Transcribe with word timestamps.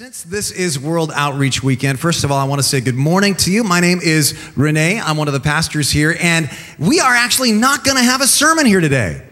Since 0.00 0.22
this 0.22 0.50
is 0.50 0.78
World 0.78 1.12
Outreach 1.14 1.62
Weekend, 1.62 2.00
first 2.00 2.24
of 2.24 2.32
all, 2.32 2.38
I 2.38 2.44
want 2.44 2.58
to 2.58 2.66
say 2.66 2.80
good 2.80 2.94
morning 2.94 3.34
to 3.34 3.52
you. 3.52 3.62
My 3.62 3.80
name 3.80 4.00
is 4.02 4.32
Rene. 4.56 4.98
I'm 4.98 5.18
one 5.18 5.28
of 5.28 5.34
the 5.34 5.40
pastors 5.40 5.90
here, 5.90 6.16
and 6.18 6.48
we 6.78 7.00
are 7.00 7.14
actually 7.14 7.52
not 7.52 7.84
going 7.84 7.98
to 7.98 8.02
have 8.02 8.22
a 8.22 8.26
sermon 8.26 8.64
here 8.64 8.80
today. 8.80 9.22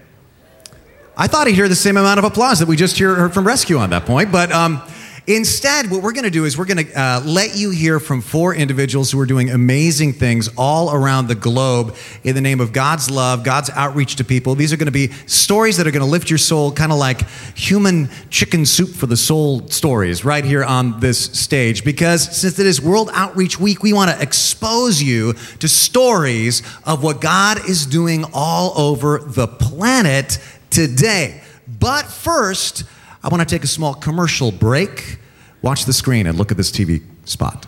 I 1.17 1.27
thought 1.27 1.49
I'd 1.49 1.55
hear 1.55 1.71
the 1.71 1.75
same 1.75 1.97
amount 1.97 2.19
of 2.19 2.27
applause 2.27 2.59
that 2.59 2.69
we 2.69 2.77
just 2.77 2.99
heard 2.99 3.33
from 3.33 3.47
Rescue 3.47 3.79
on 3.79 3.89
that 3.89 4.05
point, 4.05 4.31
but 4.31 4.53
um, 4.53 4.83
Instead, 5.29 5.91
what 5.91 6.03
we're 6.03 6.13
going 6.13 6.25
to 6.25 6.31
do 6.31 6.47
is 6.47 6.57
we're 6.57 6.65
going 6.65 6.87
to 6.87 6.99
uh, 6.99 7.21
let 7.23 7.55
you 7.55 7.69
hear 7.69 8.01
from 8.01 8.23
four 8.23 8.55
individuals 8.55 9.13
who 9.13 9.21
are 9.21 9.27
doing 9.27 9.51
amazing 9.51 10.15
things 10.15 10.49
all 10.57 10.91
around 10.91 11.27
the 11.27 11.35
globe 11.35 11.95
in 12.25 12.35
the 12.35 12.41
name 12.41 12.63
of 12.63 12.73
God's 12.73 13.11
love, 13.11 13.45
God's 13.45 13.69
outreach 13.69 14.17
to 14.17 14.25
people. 14.25 14.55
These 14.55 14.73
are 14.73 14.79
going 14.79 14.87
to 14.87 14.91
be 14.91 15.09
stories 15.27 15.77
that 15.77 15.87
are 15.87 15.91
going 15.91 16.05
to 16.05 16.11
lift 16.11 16.31
your 16.31 16.39
soul, 16.39 16.73
kind 16.73 16.91
of 16.93 16.97
like 16.97 17.29
human 17.55 18.09
chicken 18.31 18.65
soup 18.65 18.89
for 18.89 19.05
the 19.05 19.19
soul 19.19 19.69
stories 19.69 20.25
right 20.25 20.47
here 20.47 20.65
on 20.65 20.99
this 21.01 21.19
stage. 21.39 21.85
Because 21.85 22.35
since 22.35 22.59
it 22.59 22.65
is 22.65 22.81
World 22.81 23.11
Outreach 23.13 23.61
Week, 23.61 23.83
we 23.83 23.93
want 23.93 24.11
to 24.11 24.23
expose 24.23 25.03
you 25.03 25.35
to 25.59 25.69
stories 25.69 26.63
of 26.87 27.03
what 27.03 27.21
God 27.21 27.69
is 27.69 27.85
doing 27.85 28.25
all 28.33 28.73
over 28.81 29.19
the 29.19 29.47
planet 29.47 30.39
today. 30.71 31.43
But 31.79 32.07
first, 32.07 32.85
I 33.29 33.31
want 33.31 33.47
to 33.47 33.55
take 33.55 33.63
a 33.63 33.69
small 33.69 33.93
commercial 33.93 34.51
break. 34.51 35.19
Watch 35.61 35.85
the 35.85 35.93
screen 35.93 36.27
and 36.27 36.39
look 36.39 36.51
at 36.51 36.57
this 36.57 36.71
TV 36.71 37.03
spot. 37.29 37.67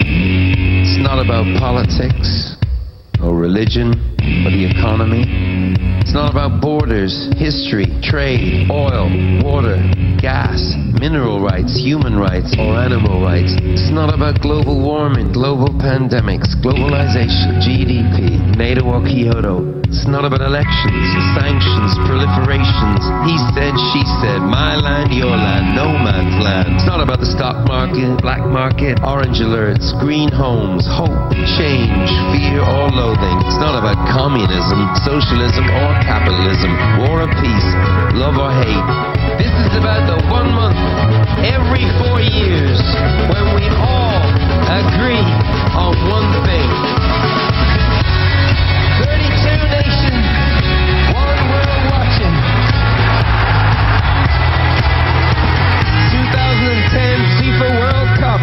It's 0.00 0.96
not 0.96 1.20
about 1.20 1.44
politics 1.60 2.56
or 3.20 3.36
religion 3.36 3.92
or 3.92 4.48
the 4.56 4.72
economy. 4.72 5.28
It's 6.00 6.14
not 6.14 6.30
about 6.30 6.62
borders, 6.62 7.28
history, 7.36 7.92
trade, 8.00 8.70
oil, 8.70 9.12
water, 9.44 9.76
gas, 10.16 10.64
mineral 10.96 11.44
rights, 11.44 11.76
human 11.76 12.16
rights, 12.16 12.56
or 12.56 12.72
animal 12.72 13.20
rights. 13.20 13.52
It's 13.60 13.92
not 13.92 14.14
about 14.14 14.40
global 14.40 14.80
warming, 14.80 15.32
global 15.32 15.68
pandemics, 15.68 16.56
globalization, 16.64 17.60
GDP, 17.60 18.56
NATO 18.56 18.88
or 18.88 19.04
Kyoto. 19.04 19.76
It's 19.84 20.08
not 20.08 20.24
about 20.24 20.40
elections, 20.40 21.04
sanctions, 21.36 21.85
proliferations. 22.96 23.26
He 23.26 23.36
said, 23.54 23.74
she 23.92 24.02
said, 24.22 24.40
my 24.40 24.76
land, 24.76 25.12
your 25.12 25.30
land, 25.36 25.74
no 25.74 25.86
man's 25.88 26.42
land. 26.42 26.76
It's 26.76 26.86
not 26.86 27.00
about 27.00 27.20
the 27.20 27.26
stock 27.26 27.66
market, 27.66 28.20
black 28.20 28.40
market, 28.40 29.00
orange 29.02 29.40
alerts, 29.40 29.98
green 30.00 30.30
homes, 30.30 30.86
hope, 30.86 31.32
change, 31.58 32.10
fear, 32.32 32.60
or 32.60 32.88
loathing. 32.90 33.36
It's 33.46 33.58
not 33.58 33.76
about 33.78 33.96
communism, 34.12 34.78
socialism, 35.04 35.64
or 35.64 35.90
capitalism, 36.04 36.70
war 37.04 37.22
or 37.22 37.30
peace, 37.40 37.68
love 38.16 38.36
or 38.36 38.52
hate. 38.52 38.86
This 39.38 39.52
is 39.52 39.72
about 39.76 40.06
the 40.06 40.18
one 40.30 40.50
month 40.52 40.78
every 41.44 41.84
four 42.00 42.20
years 42.20 42.80
when 43.30 43.54
we 43.54 43.66
all 43.76 44.24
agree 44.70 45.26
on 45.76 45.92
one 46.08 46.28
thing. 46.46 46.70
32 48.96 49.60
nations, 49.68 50.25
FIFA 57.56 57.80
World 57.80 58.18
Cup. 58.18 58.40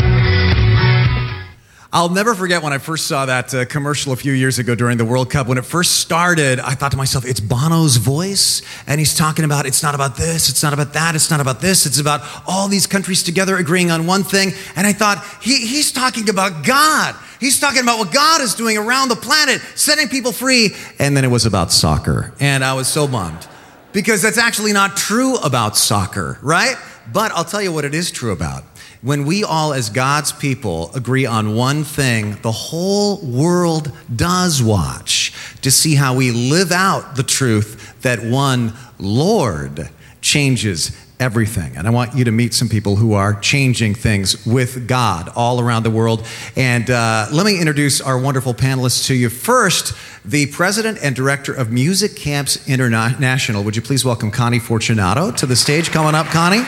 I'll 1.91 2.09
never 2.09 2.33
forget 2.33 2.63
when 2.63 2.73
I 2.73 2.79
first 2.79 3.05
saw 3.05 3.27
that 3.27 3.53
uh, 3.53 3.65
commercial 3.65 4.11
a 4.11 4.15
few 4.15 4.33
years 4.33 4.57
ago 4.57 4.73
during 4.73 4.97
the 4.97 5.05
World 5.05 5.29
Cup. 5.29 5.45
When 5.45 5.59
it 5.59 5.65
first 5.65 5.99
started, 5.99 6.59
I 6.59 6.73
thought 6.73 6.89
to 6.93 6.97
myself, 6.97 7.23
it's 7.23 7.39
Bono's 7.39 7.97
voice. 7.97 8.63
And 8.87 8.99
he's 8.99 9.13
talking 9.13 9.45
about 9.45 9.67
it's 9.67 9.83
not 9.83 9.93
about 9.93 10.17
this, 10.17 10.49
it's 10.49 10.63
not 10.63 10.73
about 10.73 10.93
that, 10.93 11.13
it's 11.13 11.29
not 11.29 11.39
about 11.39 11.61
this, 11.61 11.85
it's 11.85 11.99
about 11.99 12.21
all 12.47 12.67
these 12.67 12.87
countries 12.87 13.21
together 13.21 13.55
agreeing 13.57 13.91
on 13.91 14.07
one 14.07 14.23
thing. 14.23 14.49
And 14.75 14.87
I 14.87 14.93
thought, 14.93 15.23
he, 15.43 15.57
he's 15.57 15.91
talking 15.91 16.27
about 16.27 16.65
God. 16.65 17.13
He's 17.39 17.59
talking 17.59 17.83
about 17.83 17.99
what 17.99 18.11
God 18.11 18.41
is 18.41 18.55
doing 18.55 18.79
around 18.79 19.09
the 19.09 19.15
planet, 19.15 19.61
setting 19.75 20.07
people 20.07 20.31
free. 20.31 20.71
And 20.97 21.15
then 21.15 21.23
it 21.23 21.29
was 21.29 21.45
about 21.45 21.71
soccer. 21.71 22.33
And 22.39 22.65
I 22.65 22.73
was 22.73 22.87
so 22.87 23.07
bummed 23.07 23.47
because 23.91 24.23
that's 24.23 24.39
actually 24.39 24.73
not 24.73 24.97
true 24.97 25.35
about 25.35 25.77
soccer, 25.77 26.39
right? 26.41 26.75
But 27.11 27.31
I'll 27.33 27.45
tell 27.45 27.61
you 27.61 27.71
what 27.71 27.85
it 27.85 27.93
is 27.93 28.09
true 28.09 28.31
about. 28.31 28.63
When 29.03 29.25
we 29.25 29.43
all, 29.43 29.73
as 29.73 29.89
God's 29.89 30.31
people, 30.31 30.89
agree 30.95 31.25
on 31.25 31.55
one 31.55 31.83
thing, 31.83 32.37
the 32.41 32.53
whole 32.53 33.17
world 33.17 33.91
does 34.15 34.63
watch 34.63 35.33
to 35.61 35.69
see 35.71 35.95
how 35.95 36.15
we 36.15 36.31
live 36.31 36.71
out 36.71 37.17
the 37.17 37.23
truth 37.23 38.01
that 38.03 38.23
one 38.23 38.71
Lord 38.97 39.89
changes 40.21 40.97
everything. 41.19 41.75
And 41.75 41.85
I 41.85 41.89
want 41.89 42.15
you 42.15 42.23
to 42.23 42.31
meet 42.31 42.53
some 42.53 42.69
people 42.69 42.95
who 42.95 43.11
are 43.11 43.37
changing 43.41 43.93
things 43.93 44.45
with 44.45 44.87
God 44.87 45.29
all 45.35 45.59
around 45.59 45.83
the 45.83 45.91
world. 45.91 46.25
And 46.55 46.89
uh, 46.89 47.27
let 47.29 47.45
me 47.45 47.59
introduce 47.59 47.99
our 47.99 48.17
wonderful 48.17 48.53
panelists 48.53 49.07
to 49.07 49.15
you. 49.15 49.27
First, 49.27 49.97
the 50.23 50.45
president 50.45 50.99
and 51.03 51.13
director 51.13 51.53
of 51.53 51.73
Music 51.73 52.15
Camps 52.15 52.69
International. 52.69 53.65
Would 53.65 53.75
you 53.75 53.81
please 53.81 54.05
welcome 54.05 54.31
Connie 54.31 54.59
Fortunato 54.59 55.29
to 55.31 55.45
the 55.45 55.57
stage? 55.57 55.91
Coming 55.91 56.15
up, 56.15 56.27
Connie. 56.27 56.63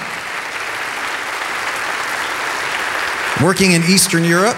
Working 3.43 3.73
in 3.73 3.83
Eastern 3.83 4.23
Europe. 4.23 4.57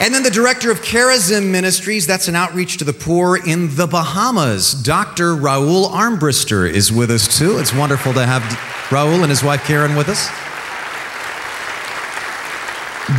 And 0.00 0.14
then 0.14 0.22
the 0.22 0.30
director 0.30 0.70
of 0.70 0.80
Charism 0.80 1.50
Ministries, 1.50 2.06
that's 2.06 2.28
an 2.28 2.36
outreach 2.36 2.78
to 2.78 2.84
the 2.84 2.92
poor 2.92 3.36
in 3.36 3.74
the 3.76 3.86
Bahamas. 3.86 4.72
Dr. 4.72 5.34
Raul 5.34 5.90
Armbrister 5.90 6.70
is 6.70 6.90
with 6.90 7.10
us 7.10 7.38
too. 7.38 7.58
It's 7.58 7.74
wonderful 7.74 8.14
to 8.14 8.24
have 8.24 8.42
Raul 8.90 9.20
and 9.20 9.28
his 9.28 9.42
wife 9.42 9.64
Karen 9.64 9.94
with 9.94 10.08
us. 10.08 10.28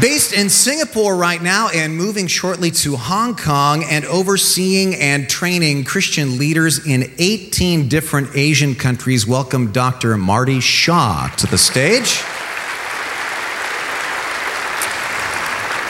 Based 0.02 0.34
in 0.34 0.50
Singapore 0.50 1.16
right 1.16 1.42
now 1.42 1.70
and 1.70 1.96
moving 1.96 2.28
shortly 2.28 2.72
to 2.72 2.96
Hong 2.96 3.36
Kong 3.36 3.84
and 3.84 4.06
overseeing 4.06 4.96
and 4.96 5.30
training 5.30 5.84
Christian 5.84 6.38
leaders 6.38 6.86
in 6.88 7.12
18 7.20 7.90
different 7.90 8.30
Asian 8.36 8.74
countries, 8.74 9.28
welcome 9.28 9.72
Dr. 9.72 10.16
Marty 10.18 10.62
Shaw 10.62 11.28
to 11.38 11.46
the 11.48 11.58
stage. 11.58 12.24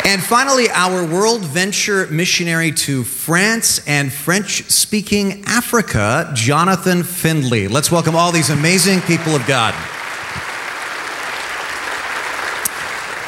And 0.06 0.24
finally, 0.24 0.70
our 0.70 1.06
WorldVenture 1.06 2.10
missionary 2.10 2.72
to 2.72 3.04
France 3.04 3.86
and 3.86 4.12
French 4.12 4.64
speaking 4.70 5.44
Africa, 5.46 6.32
Jonathan 6.34 7.04
Findley. 7.04 7.68
Let's 7.68 7.92
welcome 7.92 8.16
all 8.16 8.32
these 8.32 8.50
amazing 8.50 9.02
people 9.02 9.36
of 9.36 9.46
God. 9.46 9.76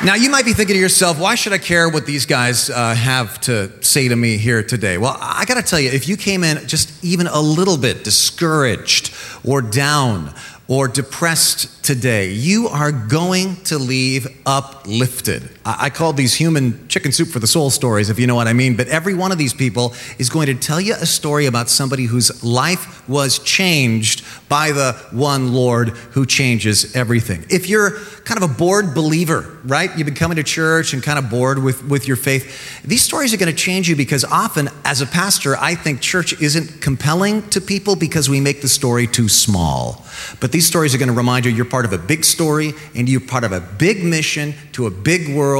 Now, 0.03 0.15
you 0.15 0.31
might 0.31 0.45
be 0.45 0.53
thinking 0.53 0.73
to 0.73 0.79
yourself, 0.79 1.19
why 1.19 1.35
should 1.35 1.53
I 1.53 1.59
care 1.59 1.87
what 1.87 2.07
these 2.07 2.25
guys 2.25 2.71
uh, 2.71 2.95
have 2.95 3.39
to 3.41 3.71
say 3.83 4.07
to 4.07 4.15
me 4.15 4.37
here 4.37 4.63
today? 4.63 4.97
Well, 4.97 5.15
I 5.21 5.45
got 5.45 5.57
to 5.57 5.61
tell 5.61 5.79
you, 5.79 5.91
if 5.91 6.09
you 6.09 6.17
came 6.17 6.43
in 6.43 6.67
just 6.67 7.03
even 7.03 7.27
a 7.27 7.39
little 7.39 7.77
bit 7.77 8.03
discouraged 8.03 9.13
or 9.43 9.61
down 9.61 10.33
or 10.67 10.87
depressed 10.87 11.83
today, 11.83 12.31
you 12.31 12.67
are 12.69 12.91
going 12.91 13.57
to 13.65 13.77
leave 13.77 14.25
uplifted. 14.47 15.43
I, 15.63 15.91
call 15.91 16.11
these 16.13 16.33
human 16.33 16.87
chicken 16.87 17.11
soup 17.11 17.27
for 17.27 17.37
the 17.37 17.45
soul 17.45 17.69
stories, 17.69 18.09
if 18.09 18.17
you 18.17 18.25
know 18.25 18.33
what 18.33 18.47
I 18.47 18.53
mean. 18.53 18.75
But 18.75 18.87
every 18.87 19.13
one 19.13 19.31
of 19.31 19.37
these 19.37 19.53
people 19.53 19.93
is 20.17 20.27
going 20.27 20.47
to 20.47 20.55
tell 20.55 20.81
you 20.81 20.95
a 20.95 21.05
story 21.05 21.45
about 21.45 21.69
somebody 21.69 22.05
whose 22.05 22.43
life 22.43 23.07
was 23.07 23.37
changed 23.37 24.25
by 24.49 24.71
the 24.71 24.93
one 25.11 25.53
Lord 25.53 25.89
who 25.89 26.25
changes 26.25 26.95
everything. 26.95 27.45
If 27.49 27.69
you're 27.69 27.99
kind 28.25 28.41
of 28.41 28.49
a 28.49 28.53
bored 28.53 28.95
believer, 28.95 29.59
right? 29.63 29.95
You've 29.95 30.05
been 30.05 30.15
coming 30.15 30.37
to 30.37 30.43
church 30.43 30.93
and 30.93 31.03
kind 31.03 31.19
of 31.19 31.29
bored 31.29 31.61
with, 31.61 31.83
with 31.83 32.07
your 32.07 32.17
faith. 32.17 32.81
These 32.83 33.03
stories 33.03 33.31
are 33.31 33.37
going 33.37 33.51
to 33.51 33.57
change 33.57 33.87
you 33.87 33.95
because 33.95 34.25
often, 34.25 34.69
as 34.83 35.01
a 35.01 35.05
pastor, 35.05 35.55
I 35.57 35.75
think 35.75 36.01
church 36.01 36.39
isn't 36.41 36.81
compelling 36.81 37.47
to 37.49 37.61
people 37.61 37.95
because 37.95 38.29
we 38.29 38.39
make 38.41 38.61
the 38.61 38.67
story 38.67 39.05
too 39.05 39.29
small. 39.29 40.05
But 40.39 40.51
these 40.51 40.65
stories 40.65 40.95
are 40.95 40.97
going 40.97 41.09
to 41.09 41.13
remind 41.13 41.45
you 41.45 41.51
you're 41.51 41.65
part 41.65 41.85
of 41.85 41.93
a 41.93 41.97
big 41.99 42.25
story 42.25 42.73
and 42.95 43.07
you're 43.07 43.21
part 43.21 43.43
of 43.43 43.51
a 43.51 43.59
big 43.59 44.03
mission 44.03 44.55
to 44.73 44.87
a 44.87 44.91
big 44.91 45.35
world 45.35 45.50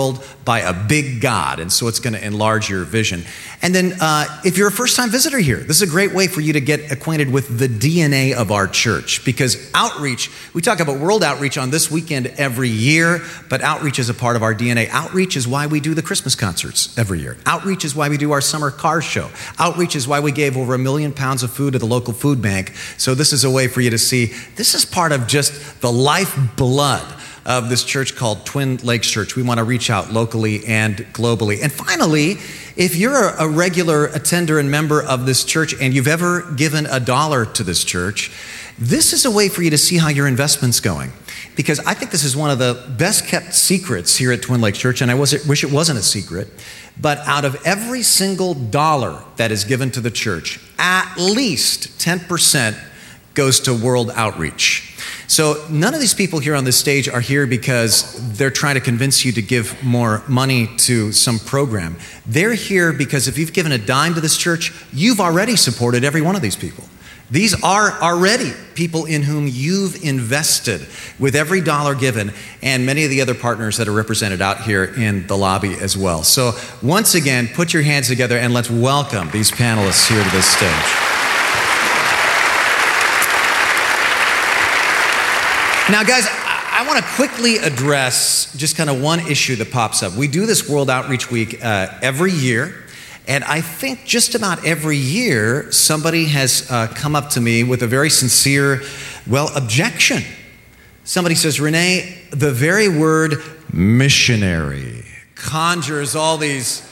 by 0.45 0.59
a 0.59 0.73
big 0.73 1.21
God. 1.21 1.59
And 1.59 1.71
so 1.71 1.87
it's 1.87 1.99
going 1.99 2.13
to 2.13 2.25
enlarge 2.25 2.69
your 2.69 2.83
vision. 2.83 3.23
And 3.61 3.75
then, 3.75 3.93
uh, 4.01 4.25
if 4.43 4.57
you're 4.57 4.69
a 4.69 4.71
first 4.71 4.95
time 4.95 5.09
visitor 5.09 5.37
here, 5.37 5.57
this 5.57 5.81
is 5.81 5.87
a 5.87 5.91
great 5.91 6.13
way 6.13 6.27
for 6.27 6.41
you 6.41 6.53
to 6.53 6.61
get 6.61 6.91
acquainted 6.91 7.31
with 7.31 7.59
the 7.59 7.67
DNA 7.67 8.33
of 8.33 8.51
our 8.51 8.67
church 8.67 9.23
because 9.23 9.71
outreach, 9.73 10.31
we 10.53 10.61
talk 10.61 10.79
about 10.79 10.99
world 10.99 11.23
outreach 11.23 11.57
on 11.57 11.69
this 11.69 11.91
weekend 11.91 12.27
every 12.37 12.69
year, 12.69 13.21
but 13.49 13.61
outreach 13.61 13.99
is 13.99 14.09
a 14.09 14.13
part 14.13 14.35
of 14.35 14.43
our 14.43 14.55
DNA. 14.55 14.89
Outreach 14.89 15.35
is 15.35 15.47
why 15.47 15.67
we 15.67 15.79
do 15.79 15.93
the 15.93 16.01
Christmas 16.01 16.33
concerts 16.33 16.97
every 16.97 17.19
year. 17.19 17.37
Outreach 17.45 17.85
is 17.85 17.95
why 17.95 18.09
we 18.09 18.17
do 18.17 18.31
our 18.31 18.41
summer 18.41 18.71
car 18.71 19.01
show. 19.01 19.29
Outreach 19.59 19.95
is 19.95 20.07
why 20.07 20.19
we 20.19 20.31
gave 20.31 20.57
over 20.57 20.73
a 20.73 20.79
million 20.79 21.13
pounds 21.13 21.43
of 21.43 21.51
food 21.51 21.73
to 21.73 21.79
the 21.79 21.85
local 21.85 22.13
food 22.13 22.41
bank. 22.41 22.73
So, 22.97 23.13
this 23.13 23.31
is 23.31 23.43
a 23.43 23.51
way 23.51 23.67
for 23.67 23.81
you 23.81 23.91
to 23.91 23.97
see 23.97 24.33
this 24.55 24.73
is 24.73 24.85
part 24.85 25.11
of 25.11 25.27
just 25.27 25.81
the 25.81 25.91
lifeblood 25.91 27.20
of 27.45 27.69
this 27.69 27.83
church 27.83 28.15
called 28.15 28.45
Twin 28.45 28.77
Lakes 28.77 29.09
Church. 29.09 29.35
We 29.35 29.43
want 29.43 29.57
to 29.57 29.63
reach 29.63 29.89
out 29.89 30.11
locally 30.11 30.65
and 30.65 30.97
globally. 31.13 31.61
And 31.61 31.71
finally, 31.71 32.37
if 32.75 32.95
you're 32.95 33.29
a 33.29 33.47
regular 33.47 34.05
attender 34.05 34.59
and 34.59 34.69
member 34.69 35.01
of 35.01 35.25
this 35.25 35.43
church 35.43 35.73
and 35.81 35.93
you've 35.93 36.07
ever 36.07 36.51
given 36.53 36.85
a 36.85 36.99
dollar 36.99 37.45
to 37.45 37.63
this 37.63 37.83
church, 37.83 38.31
This 38.81 39.13
is 39.13 39.25
a 39.25 39.31
way 39.31 39.47
for 39.47 39.61
you 39.61 39.69
to 39.69 39.77
see 39.77 39.99
how 39.99 40.09
your 40.09 40.27
investment's 40.27 40.79
going. 40.79 41.11
Because 41.55 41.79
I 41.81 41.93
think 41.93 42.09
this 42.09 42.23
is 42.23 42.35
one 42.35 42.49
of 42.49 42.57
the 42.57 42.83
best 42.97 43.27
kept 43.27 43.53
secrets 43.53 44.17
here 44.17 44.31
at 44.31 44.41
Twin 44.41 44.59
Lakes 44.59 44.79
Church, 44.79 45.01
and 45.01 45.11
I 45.11 45.13
wish 45.13 45.63
it 45.63 45.71
wasn't 45.71 45.99
a 45.99 46.01
secret. 46.01 46.47
But 46.99 47.19
out 47.19 47.45
of 47.45 47.61
every 47.63 48.01
single 48.01 48.55
dollar 48.55 49.23
that 49.35 49.51
is 49.51 49.65
given 49.65 49.91
to 49.91 50.01
the 50.01 50.09
church, 50.09 50.59
at 50.79 51.15
least 51.17 51.99
10% 51.99 52.75
goes 53.35 53.59
to 53.61 53.73
world 53.73 54.09
outreach. 54.15 54.90
So 55.31 55.65
none 55.69 55.93
of 55.93 56.01
these 56.01 56.13
people 56.13 56.39
here 56.39 56.55
on 56.55 56.65
this 56.65 56.77
stage 56.77 57.07
are 57.07 57.21
here 57.21 57.47
because 57.47 58.37
they're 58.37 58.51
trying 58.51 58.75
to 58.75 58.81
convince 58.81 59.23
you 59.23 59.31
to 59.31 59.41
give 59.41 59.81
more 59.81 60.21
money 60.27 60.67
to 60.79 61.13
some 61.13 61.39
program. 61.39 61.95
They're 62.25 62.53
here 62.53 62.91
because 62.91 63.29
if 63.29 63.37
you've 63.37 63.53
given 63.53 63.71
a 63.71 63.77
dime 63.77 64.13
to 64.15 64.19
this 64.19 64.35
church, 64.35 64.73
you've 64.91 65.21
already 65.21 65.55
supported 65.55 66.03
every 66.03 66.21
one 66.21 66.35
of 66.35 66.41
these 66.41 66.57
people. 66.57 66.83
These 67.29 67.63
are 67.63 67.93
already 68.01 68.51
people 68.75 69.05
in 69.05 69.23
whom 69.23 69.47
you've 69.47 70.03
invested 70.03 70.85
with 71.17 71.33
every 71.33 71.61
dollar 71.61 71.95
given, 71.95 72.33
and 72.61 72.85
many 72.85 73.05
of 73.05 73.09
the 73.09 73.21
other 73.21 73.33
partners 73.33 73.77
that 73.77 73.87
are 73.87 73.93
represented 73.93 74.41
out 74.41 74.63
here 74.63 74.83
in 74.83 75.27
the 75.27 75.37
lobby 75.37 75.75
as 75.75 75.95
well. 75.95 76.23
So, 76.23 76.51
once 76.83 77.15
again, 77.15 77.47
put 77.47 77.73
your 77.73 77.83
hands 77.83 78.09
together 78.09 78.37
and 78.37 78.53
let's 78.53 78.69
welcome 78.69 79.29
these 79.31 79.49
panelists 79.49 80.09
here 80.09 80.21
to 80.21 80.29
this 80.31 80.45
stage. 80.45 81.10
Now, 85.91 86.03
guys, 86.03 86.25
I 86.25 86.85
want 86.87 86.99
to 86.99 87.05
quickly 87.15 87.57
address 87.57 88.55
just 88.55 88.77
kind 88.77 88.89
of 88.89 89.01
one 89.01 89.19
issue 89.27 89.57
that 89.57 89.71
pops 89.71 90.01
up. 90.01 90.13
We 90.13 90.29
do 90.29 90.45
this 90.45 90.69
World 90.69 90.89
Outreach 90.89 91.29
Week 91.29 91.61
uh, 91.61 91.99
every 92.01 92.31
year, 92.31 92.85
and 93.27 93.43
I 93.43 93.59
think 93.59 94.05
just 94.05 94.33
about 94.33 94.65
every 94.65 94.95
year 94.95 95.69
somebody 95.73 96.27
has 96.27 96.65
uh, 96.71 96.87
come 96.95 97.13
up 97.13 97.31
to 97.31 97.41
me 97.41 97.65
with 97.65 97.83
a 97.83 97.87
very 97.87 98.09
sincere, 98.09 98.81
well, 99.29 99.51
objection. 99.53 100.23
Somebody 101.03 101.35
says, 101.35 101.59
Rene, 101.59 102.19
the 102.29 102.51
very 102.53 102.87
word 102.87 103.43
missionary 103.73 105.03
conjures 105.35 106.15
all 106.15 106.37
these, 106.37 106.89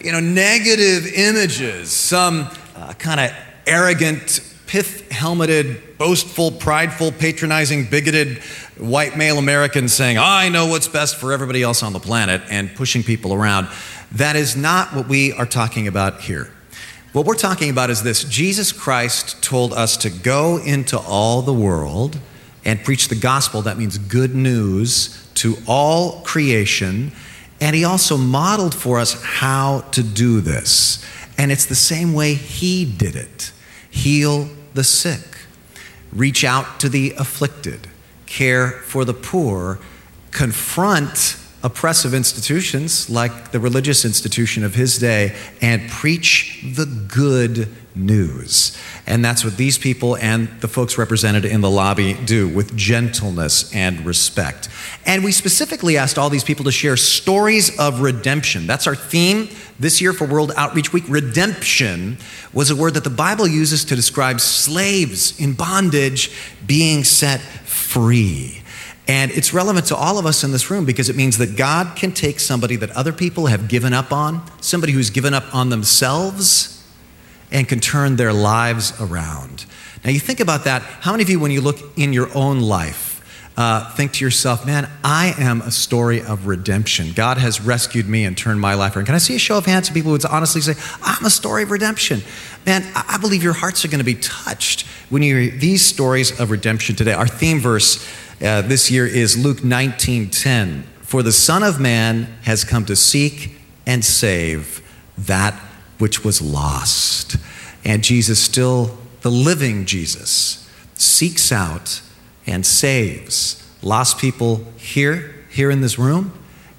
you 0.00 0.10
know, 0.10 0.20
negative 0.20 1.06
images, 1.12 1.92
some 1.92 2.48
uh, 2.74 2.94
kind 2.94 3.20
of 3.20 3.30
arrogant 3.66 4.40
pith 4.68 5.10
helmeted, 5.10 5.98
boastful, 5.98 6.52
prideful, 6.52 7.10
patronizing, 7.10 7.86
bigoted 7.86 8.38
white 8.76 9.16
male 9.16 9.38
American 9.38 9.88
saying, 9.88 10.18
I 10.18 10.50
know 10.50 10.66
what's 10.66 10.86
best 10.86 11.16
for 11.16 11.32
everybody 11.32 11.62
else 11.62 11.82
on 11.82 11.94
the 11.94 11.98
planet, 11.98 12.42
and 12.50 12.72
pushing 12.76 13.02
people 13.02 13.32
around. 13.32 13.66
That 14.12 14.36
is 14.36 14.56
not 14.56 14.94
what 14.94 15.08
we 15.08 15.32
are 15.32 15.46
talking 15.46 15.88
about 15.88 16.20
here. 16.20 16.52
What 17.12 17.24
we're 17.24 17.34
talking 17.34 17.70
about 17.70 17.88
is 17.88 18.02
this 18.02 18.22
Jesus 18.24 18.70
Christ 18.70 19.42
told 19.42 19.72
us 19.72 19.96
to 19.98 20.10
go 20.10 20.58
into 20.58 20.98
all 20.98 21.40
the 21.40 21.54
world 21.54 22.20
and 22.64 22.84
preach 22.84 23.08
the 23.08 23.14
gospel. 23.14 23.62
That 23.62 23.78
means 23.78 23.96
good 23.96 24.34
news 24.34 25.26
to 25.36 25.56
all 25.66 26.20
creation. 26.20 27.12
And 27.60 27.74
he 27.74 27.84
also 27.84 28.18
modeled 28.18 28.74
for 28.74 29.00
us 29.00 29.20
how 29.22 29.80
to 29.92 30.02
do 30.02 30.42
this. 30.42 31.02
And 31.38 31.50
it's 31.50 31.64
the 31.64 31.74
same 31.74 32.12
way 32.12 32.34
he 32.34 32.84
did 32.84 33.16
it 33.16 33.52
heal 33.90 34.48
the 34.74 34.84
sick, 34.84 35.38
reach 36.12 36.44
out 36.44 36.80
to 36.80 36.88
the 36.88 37.12
afflicted, 37.18 37.88
care 38.26 38.70
for 38.70 39.04
the 39.04 39.14
poor, 39.14 39.78
confront 40.30 41.36
oppressive 41.62 42.14
institutions 42.14 43.10
like 43.10 43.50
the 43.50 43.58
religious 43.60 44.04
institution 44.04 44.64
of 44.64 44.74
his 44.74 44.98
day, 44.98 45.34
and 45.60 45.88
preach 45.90 46.64
the 46.74 46.86
good 46.86 47.68
news. 47.98 48.76
And 49.06 49.24
that's 49.24 49.44
what 49.44 49.56
these 49.56 49.76
people 49.76 50.16
and 50.16 50.48
the 50.60 50.68
folks 50.68 50.96
represented 50.96 51.44
in 51.44 51.60
the 51.60 51.70
lobby 51.70 52.14
do 52.14 52.48
with 52.48 52.76
gentleness 52.76 53.74
and 53.74 54.04
respect. 54.06 54.68
And 55.04 55.24
we 55.24 55.32
specifically 55.32 55.96
asked 55.96 56.18
all 56.18 56.30
these 56.30 56.44
people 56.44 56.64
to 56.66 56.72
share 56.72 56.96
stories 56.96 57.78
of 57.78 58.00
redemption. 58.00 58.66
That's 58.66 58.86
our 58.86 58.94
theme 58.94 59.48
this 59.80 60.00
year 60.00 60.12
for 60.12 60.26
World 60.26 60.52
Outreach 60.56 60.92
Week. 60.92 61.04
Redemption 61.08 62.18
was 62.52 62.70
a 62.70 62.76
word 62.76 62.94
that 62.94 63.04
the 63.04 63.10
Bible 63.10 63.46
uses 63.46 63.84
to 63.86 63.96
describe 63.96 64.40
slaves 64.40 65.38
in 65.40 65.54
bondage 65.54 66.30
being 66.66 67.04
set 67.04 67.40
free. 67.40 68.62
And 69.06 69.30
it's 69.30 69.54
relevant 69.54 69.86
to 69.86 69.96
all 69.96 70.18
of 70.18 70.26
us 70.26 70.44
in 70.44 70.52
this 70.52 70.70
room 70.70 70.84
because 70.84 71.08
it 71.08 71.16
means 71.16 71.38
that 71.38 71.56
God 71.56 71.96
can 71.96 72.12
take 72.12 72.40
somebody 72.40 72.76
that 72.76 72.90
other 72.90 73.12
people 73.12 73.46
have 73.46 73.66
given 73.66 73.94
up 73.94 74.12
on, 74.12 74.42
somebody 74.60 74.92
who's 74.92 75.08
given 75.08 75.32
up 75.32 75.54
on 75.54 75.70
themselves 75.70 76.77
and 77.50 77.68
can 77.68 77.80
turn 77.80 78.16
their 78.16 78.32
lives 78.32 78.92
around. 79.00 79.64
Now, 80.04 80.10
you 80.10 80.20
think 80.20 80.40
about 80.40 80.64
that. 80.64 80.82
How 80.82 81.12
many 81.12 81.22
of 81.22 81.30
you, 81.30 81.40
when 81.40 81.50
you 81.50 81.60
look 81.60 81.78
in 81.96 82.12
your 82.12 82.28
own 82.36 82.60
life, 82.60 83.18
uh, 83.58 83.92
think 83.94 84.12
to 84.12 84.24
yourself, 84.24 84.64
man, 84.64 84.88
I 85.02 85.34
am 85.36 85.62
a 85.62 85.72
story 85.72 86.22
of 86.22 86.46
redemption. 86.46 87.12
God 87.12 87.38
has 87.38 87.60
rescued 87.60 88.08
me 88.08 88.24
and 88.24 88.38
turned 88.38 88.60
my 88.60 88.74
life 88.74 88.94
around. 88.94 89.06
Can 89.06 89.16
I 89.16 89.18
see 89.18 89.34
a 89.34 89.38
show 89.40 89.58
of 89.58 89.66
hands 89.66 89.88
of 89.88 89.94
people 89.94 90.10
who 90.10 90.12
would 90.12 90.24
honestly 90.26 90.60
say, 90.60 90.74
I'm 91.02 91.26
a 91.26 91.30
story 91.30 91.64
of 91.64 91.72
redemption? 91.72 92.22
Man, 92.64 92.86
I 92.94 93.18
believe 93.20 93.42
your 93.42 93.54
hearts 93.54 93.84
are 93.84 93.88
going 93.88 93.98
to 93.98 94.04
be 94.04 94.14
touched 94.14 94.86
when 95.10 95.22
you 95.22 95.36
hear 95.36 95.58
these 95.58 95.84
stories 95.84 96.38
of 96.38 96.52
redemption 96.52 96.94
today. 96.94 97.14
Our 97.14 97.26
theme 97.26 97.58
verse 97.58 98.06
uh, 98.40 98.62
this 98.62 98.92
year 98.92 99.06
is 99.06 99.36
Luke 99.36 99.58
19:10. 99.58 100.84
For 101.00 101.24
the 101.24 101.32
Son 101.32 101.64
of 101.64 101.80
Man 101.80 102.28
has 102.42 102.62
come 102.62 102.84
to 102.84 102.94
seek 102.94 103.56
and 103.86 104.04
save 104.04 104.82
that 105.16 105.58
which 105.98 106.24
was 106.24 106.40
lost. 106.40 107.36
And 107.84 108.02
Jesus, 108.02 108.42
still 108.42 108.96
the 109.20 109.30
living 109.30 109.84
Jesus, 109.84 110.68
seeks 110.94 111.52
out 111.52 112.00
and 112.46 112.64
saves 112.64 113.64
lost 113.82 114.18
people 114.18 114.64
here, 114.76 115.34
here 115.50 115.70
in 115.70 115.80
this 115.80 115.98
room, 115.98 116.32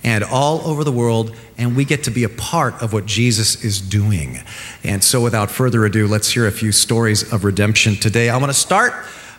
and 0.04 0.24
all 0.24 0.62
over 0.62 0.83
the 0.83 0.92
world. 0.92 1.36
And 1.57 1.75
we 1.75 1.86
get 1.86 2.04
to 2.06 2.12
be 2.12 2.24
a 2.24 2.30
part 2.30 2.81
of 2.81 2.94
what 2.94 3.06
Jesus 3.06 3.63
is 3.63 3.81
doing. 3.81 4.39
And 4.83 5.04
so, 5.04 5.21
without 5.21 5.51
further 5.51 5.86
ado, 5.86 6.07
let's 6.07 6.31
hear 6.31 6.48
a 6.48 6.51
few 6.51 6.71
stories 6.71 7.31
of 7.33 7.44
redemption 7.44 7.95
today. 7.95 8.30
I 8.30 8.38
want 8.38 8.50
to 8.50 8.57
start 8.57 8.94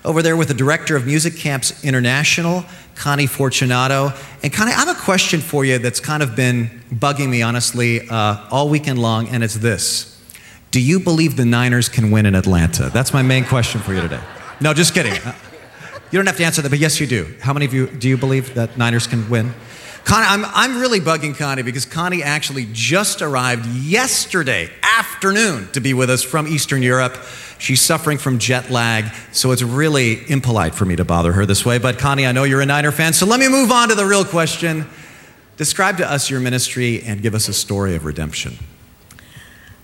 over 0.05 0.23
there 0.23 0.37
with 0.37 0.49
the 0.49 0.55
director 0.55 0.97
of 0.97 1.07
Music 1.07 1.37
Camps 1.37 1.85
International, 1.85 2.65
Connie 2.95 3.27
Fortunato. 3.27 4.13
And 4.43 4.53
Connie, 4.53 4.73
I 4.73 4.85
have 4.85 4.89
a 4.89 5.01
question 5.01 5.41
for 5.41 5.65
you 5.65 5.79
that's 5.79 6.01
kind 6.01 6.23
of 6.23 6.35
been 6.35 6.71
bugging 6.93 7.29
me, 7.29 7.43
honestly, 7.43 8.09
uh, 8.09 8.47
all 8.51 8.69
weekend 8.69 8.99
long, 8.99 9.29
and 9.29 9.45
it's 9.45 9.55
this 9.55 10.21
Do 10.71 10.81
you 10.81 11.01
believe 11.01 11.37
the 11.37 11.45
Niners 11.45 11.89
can 11.89 12.11
win 12.11 12.27
in 12.27 12.35
Atlanta? 12.35 12.91
That's 12.91 13.13
my 13.13 13.23
main 13.23 13.45
question 13.45 13.81
for 13.81 13.93
you 13.93 14.01
today. 14.01 14.21
No, 14.61 14.75
just 14.75 14.95
kidding. 14.95 15.13
Uh, 15.13 15.35
you 16.11 16.19
don't 16.19 16.27
have 16.27 16.37
to 16.39 16.45
answer 16.45 16.63
that, 16.63 16.71
but 16.71 16.79
yes, 16.79 16.99
you 17.01 17.07
do. 17.07 17.35
How 17.41 17.53
many 17.53 17.67
of 17.67 17.75
you 17.75 17.87
do 17.87 18.09
you 18.09 18.17
believe 18.17 18.55
that 18.55 18.77
Niners 18.77 19.07
can 19.07 19.29
win? 19.31 19.55
Connie, 20.05 20.27
I'm, 20.27 20.45
I'm 20.55 20.81
really 20.81 20.99
bugging 20.99 21.37
Connie 21.37 21.63
because 21.63 21.85
Connie 21.85 22.23
actually 22.23 22.67
just 22.73 23.23
arrived 23.23 23.67
yesterday 23.67 24.71
afternoon 25.01 25.67
to 25.73 25.81
be 25.81 25.95
with 25.95 26.11
us 26.11 26.23
from 26.23 26.47
Eastern 26.47 26.83
Europe. 26.83 27.17
She's 27.59 27.81
suffering 27.81 28.19
from 28.19 28.39
jet 28.39 28.71
lag, 28.71 29.07
so 29.33 29.51
it's 29.51 29.63
really 29.63 30.31
impolite 30.31 30.75
for 30.75 30.85
me 30.85 30.95
to 30.97 31.07
bother 31.07 31.33
her 31.33 31.47
this 31.47 31.65
way. 31.65 31.79
But 31.79 31.99
Connie, 31.99 32.27
I 32.27 32.33
know 32.33 32.45
you're 32.45 32.61
a 32.61 32.67
Niner 32.67 32.93
fan, 32.93 33.15
so 33.15 33.25
let 33.25 33.41
me 33.41 33.49
move 33.49 33.73
on 33.73 33.89
to 33.89 33.95
the 33.95 34.05
real 34.05 34.27
question. 34.27 34.87
Describe 35.57 35.97
to 35.99 36.11
us 36.11 36.29
your 36.29 36.41
ministry 36.41 37.03
and 37.03 37.23
give 37.23 37.35
us 37.35 37.49
a 37.49 37.55
story 37.55 37.95
of 37.97 38.05
redemption. 38.05 38.59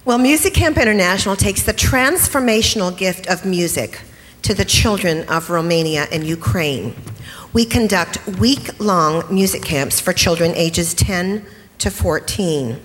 Well, 0.04 0.18
Music 0.18 0.52
Camp 0.52 0.76
International 0.76 1.34
takes 1.34 1.62
the 1.62 1.72
transformational 1.72 2.94
gift 2.94 3.26
of 3.26 3.46
music 3.46 4.02
to 4.42 4.52
the 4.52 4.66
children 4.66 5.26
of 5.30 5.48
Romania 5.48 6.08
and 6.12 6.24
Ukraine. 6.24 6.94
We 7.54 7.64
conduct 7.64 8.26
week 8.38 8.78
long 8.78 9.24
music 9.34 9.62
camps 9.62 9.98
for 9.98 10.12
children 10.12 10.52
ages 10.54 10.92
10 10.92 11.42
to 11.78 11.90
14. 11.90 12.78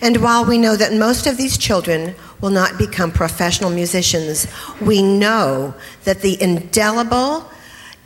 And 0.00 0.18
while 0.18 0.44
we 0.44 0.58
know 0.58 0.76
that 0.76 0.92
most 0.92 1.26
of 1.26 1.36
these 1.36 1.58
children 1.58 2.14
will 2.40 2.50
not 2.50 2.78
become 2.78 3.10
professional 3.10 3.70
musicians, 3.70 4.46
we 4.80 5.02
know 5.02 5.74
that 6.04 6.20
the 6.20 6.40
indelible 6.42 7.50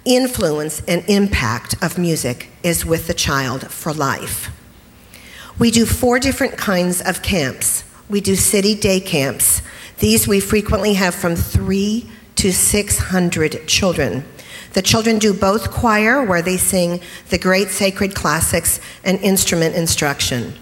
influence 0.05 0.83
and 0.89 1.05
impact 1.09 1.75
of 1.83 1.99
music 1.99 2.49
is 2.63 2.85
with 2.85 3.07
the 3.07 3.15
child 3.15 3.71
for 3.71 3.93
life. 3.93 4.51
We 5.59 5.71
do 5.71 5.87
four 5.87 6.19
different 6.19 6.57
kinds 6.57 7.01
of 7.01 7.23
camps. 7.23 7.85
We 8.09 8.21
do 8.21 8.37
city 8.37 8.75
day 8.75 9.01
camps. 9.01 9.61
These 9.99 10.29
we 10.29 10.41
frequently 10.41 10.95
have 10.95 11.15
from 11.15 11.35
three 11.35 12.09
to 12.37 12.53
600 12.53 13.67
children. 13.67 14.25
The 14.75 14.83
children 14.83 15.19
do 15.19 15.35
both 15.35 15.71
choir, 15.71 16.25
where 16.25 16.43
they 16.43 16.57
sing 16.57 17.01
the 17.31 17.39
great 17.39 17.69
sacred 17.69 18.15
classics, 18.15 18.81
and 19.03 19.19
instrument 19.21 19.75
instruction. 19.75 20.55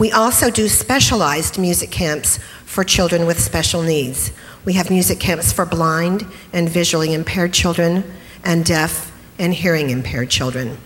We 0.00 0.10
also 0.12 0.50
do 0.50 0.66
specialized 0.66 1.58
music 1.58 1.90
camps 1.90 2.38
for 2.64 2.84
children 2.84 3.26
with 3.26 3.38
special 3.38 3.82
needs. 3.82 4.32
We 4.64 4.72
have 4.72 4.88
music 4.88 5.20
camps 5.20 5.52
for 5.52 5.66
blind 5.66 6.24
and 6.54 6.70
visually 6.70 7.12
impaired 7.12 7.52
children, 7.52 8.10
and 8.42 8.64
deaf 8.64 9.12
and 9.38 9.52
hearing 9.52 9.90
impaired 9.90 10.30
children. 10.30 10.78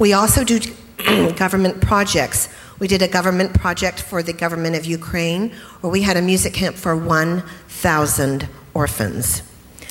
We 0.00 0.12
also 0.12 0.42
do 0.42 0.58
government 1.36 1.80
projects. 1.80 2.48
We 2.80 2.88
did 2.88 3.00
a 3.00 3.06
government 3.06 3.54
project 3.54 4.02
for 4.02 4.24
the 4.24 4.32
government 4.32 4.74
of 4.74 4.86
Ukraine 4.86 5.50
where 5.80 5.92
we 5.92 6.02
had 6.02 6.16
a 6.16 6.22
music 6.22 6.52
camp 6.52 6.74
for 6.74 6.96
1,000 6.96 8.48
orphans. 8.74 9.42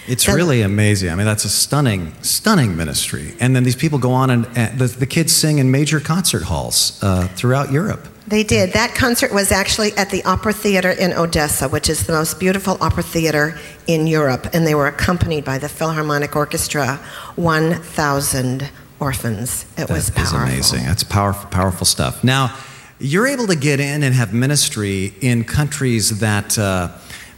It's 0.10 0.28
really 0.28 0.62
amazing. 0.62 1.10
I 1.10 1.16
mean, 1.16 1.26
that's 1.26 1.46
a 1.46 1.50
stunning, 1.50 2.14
stunning 2.22 2.76
ministry. 2.76 3.34
And 3.40 3.56
then 3.56 3.64
these 3.64 3.78
people 3.78 3.98
go 3.98 4.12
on 4.12 4.30
and, 4.30 4.46
and 4.58 4.78
the, 4.78 4.88
the 4.88 5.06
kids 5.06 5.32
sing 5.32 5.60
in 5.60 5.72
major 5.72 6.02
concert 6.02 6.44
halls 6.44 7.02
uh, 7.02 7.30
throughout 7.30 7.72
Europe. 7.72 8.10
They 8.28 8.44
did. 8.44 8.74
That 8.74 8.94
concert 8.94 9.34
was 9.34 9.52
actually 9.52 9.94
at 9.98 10.10
the 10.10 10.24
Opera 10.24 10.54
Theater 10.54 10.92
in 10.92 11.14
Odessa, 11.14 11.68
which 11.68 11.90
is 11.90 12.06
the 12.06 12.14
most 12.14 12.40
beautiful 12.40 12.78
opera 12.80 13.04
theater 13.04 13.60
in 13.88 14.08
Europe, 14.08 14.48
and 14.54 14.66
they 14.66 14.76
were 14.76 14.88
accompanied 14.88 15.44
by 15.44 15.58
the 15.58 15.68
Philharmonic 15.68 16.36
Orchestra, 16.36 16.98
1,000 17.36 18.70
orphans. 19.00 19.66
It 19.78 19.90
was 19.90 20.12
powerful. 20.12 20.40
That 20.40 20.48
is 20.48 20.54
amazing. 20.72 20.86
That's 20.86 21.04
powerful, 21.04 21.50
powerful 21.50 21.86
stuff. 21.86 22.24
Now, 22.24 22.56
you're 23.00 23.26
able 23.26 23.48
to 23.48 23.56
get 23.56 23.80
in 23.80 24.04
and 24.04 24.14
have 24.14 24.32
ministry 24.32 25.14
in 25.22 25.44
countries 25.44 26.20
that 26.20 26.58
uh, 26.60 26.90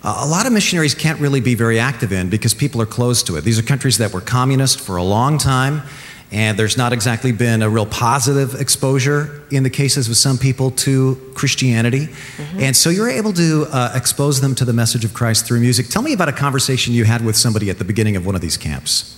a 0.03 0.27
lot 0.27 0.45
of 0.45 0.51
missionaries 0.51 0.93
can't 0.93 1.19
really 1.21 1.39
be 1.39 1.55
very 1.55 1.79
active 1.79 2.11
in 2.11 2.29
because 2.29 2.53
people 2.53 2.81
are 2.81 2.85
closed 2.85 3.25
to 3.27 3.37
it. 3.37 3.45
These 3.45 3.57
are 3.57 3.63
countries 3.63 3.97
that 3.99 4.13
were 4.13 4.19
communist 4.19 4.81
for 4.81 4.97
a 4.97 5.03
long 5.03 5.37
time, 5.37 5.81
and 6.33 6.57
there's 6.57 6.77
not 6.77 6.93
exactly 6.93 7.31
been 7.31 7.61
a 7.61 7.69
real 7.69 7.85
positive 7.85 8.59
exposure 8.59 9.43
in 9.51 9.61
the 9.61 9.69
cases 9.69 10.09
of 10.09 10.17
some 10.17 10.39
people 10.39 10.71
to 10.71 11.15
Christianity. 11.35 12.09
And 12.57 12.75
so 12.75 12.89
you're 12.89 13.09
able 13.09 13.33
to 13.33 13.67
uh, 13.71 13.93
expose 13.95 14.41
them 14.41 14.55
to 14.55 14.65
the 14.65 14.73
message 14.73 15.05
of 15.05 15.13
Christ 15.13 15.45
through 15.45 15.59
music. 15.59 15.89
Tell 15.89 16.01
me 16.01 16.11
about 16.11 16.29
a 16.29 16.33
conversation 16.33 16.93
you 16.93 17.05
had 17.05 17.23
with 17.23 17.35
somebody 17.35 17.69
at 17.69 17.77
the 17.77 17.85
beginning 17.85 18.15
of 18.15 18.25
one 18.25 18.33
of 18.33 18.41
these 18.41 18.57
camps. 18.57 19.15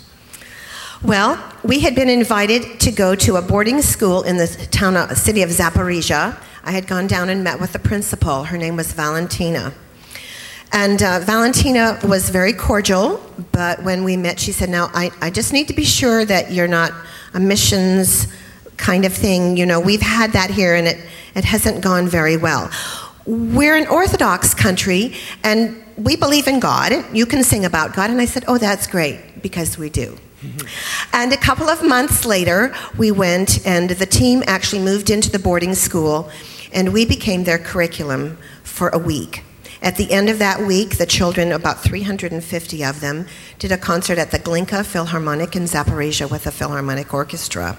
Well, 1.03 1.41
we 1.63 1.79
had 1.79 1.95
been 1.95 2.10
invited 2.10 2.79
to 2.81 2.91
go 2.91 3.15
to 3.15 3.38
a 3.38 3.41
boarding 3.41 3.81
school 3.81 4.24
in 4.24 4.38
the 4.38 4.48
town, 4.72 5.15
city 5.15 5.41
of 5.41 5.50
Zaporizhia. 5.50 6.38
I 6.63 6.72
had 6.72 6.86
gone 6.88 7.07
down 7.07 7.29
and 7.29 7.43
met 7.43 7.62
with 7.62 7.74
the 7.74 7.79
principal. 7.79 8.43
Her 8.45 8.57
name 8.57 8.75
was 8.75 8.91
Valentina. 8.91 9.74
And 10.75 11.01
uh, 11.01 11.22
Valentina 11.22 11.98
was 12.03 12.29
very 12.29 12.51
cordial, 12.51 13.22
but 13.53 13.82
when 13.84 14.03
we 14.03 14.17
met, 14.17 14.41
she 14.41 14.51
said, 14.51 14.70
Now, 14.70 14.91
I, 14.94 15.10
I 15.22 15.29
just 15.29 15.53
need 15.53 15.70
to 15.70 15.74
be 15.74 15.86
sure 15.86 16.25
that 16.25 16.51
you're 16.51 16.67
not 16.67 16.91
a 17.34 17.39
missions 17.39 18.27
kind 18.75 19.05
of 19.05 19.13
thing. 19.13 19.55
You 19.55 19.65
know, 19.65 19.79
we've 19.79 20.01
had 20.01 20.34
that 20.34 20.50
here 20.50 20.75
and 20.75 20.86
it, 20.86 20.98
it 21.34 21.46
hasn't 21.46 21.82
gone 21.82 22.10
very 22.10 22.36
well. 22.36 22.70
We're 23.25 23.77
an 23.77 23.88
Orthodox 23.88 24.53
country 24.53 25.15
and 25.46 25.82
we 25.96 26.17
believe 26.17 26.46
in 26.46 26.60
God. 26.60 26.91
You 27.15 27.25
can 27.25 27.46
sing 27.46 27.63
about 27.63 27.96
God. 27.96 28.10
And 28.10 28.20
I 28.20 28.25
said, 28.25 28.44
Oh, 28.50 28.58
that's 28.58 28.86
great, 28.86 29.41
because 29.41 29.77
we 29.77 29.89
do. 29.89 30.17
And 31.13 31.32
a 31.32 31.38
couple 31.38 31.70
of 31.70 31.88
months 31.88 32.25
later, 32.25 32.75
we 32.98 33.12
went, 33.12 33.65
and 33.65 33.91
the 33.91 34.05
team 34.05 34.44
actually 34.46 34.82
moved 34.82 35.10
into 35.10 35.32
the 35.32 35.39
boarding 35.39 35.74
school, 35.74 36.29
and 36.74 36.91
we 36.91 37.05
became 37.05 37.46
their 37.46 37.58
curriculum 37.58 38.38
for 38.62 38.89
a 38.89 39.00
week. 39.00 39.41
At 39.85 39.97
the 39.97 40.11
end 40.11 40.31
of 40.31 40.39
that 40.39 40.61
week, 40.61 40.97
the 40.97 41.05
children, 41.05 41.51
about 41.51 41.83
350 41.83 42.83
of 42.83 43.01
them, 43.01 43.27
did 43.59 43.71
a 43.71 43.77
concert 43.77 44.17
at 44.17 44.31
the 44.31 44.39
Glinka 44.39 44.83
Philharmonic 44.83 45.55
in 45.55 45.65
Zaporizhia 45.65 46.29
with 46.29 46.45
the 46.45 46.51
Philharmonic 46.51 47.13
Orchestra. 47.13 47.77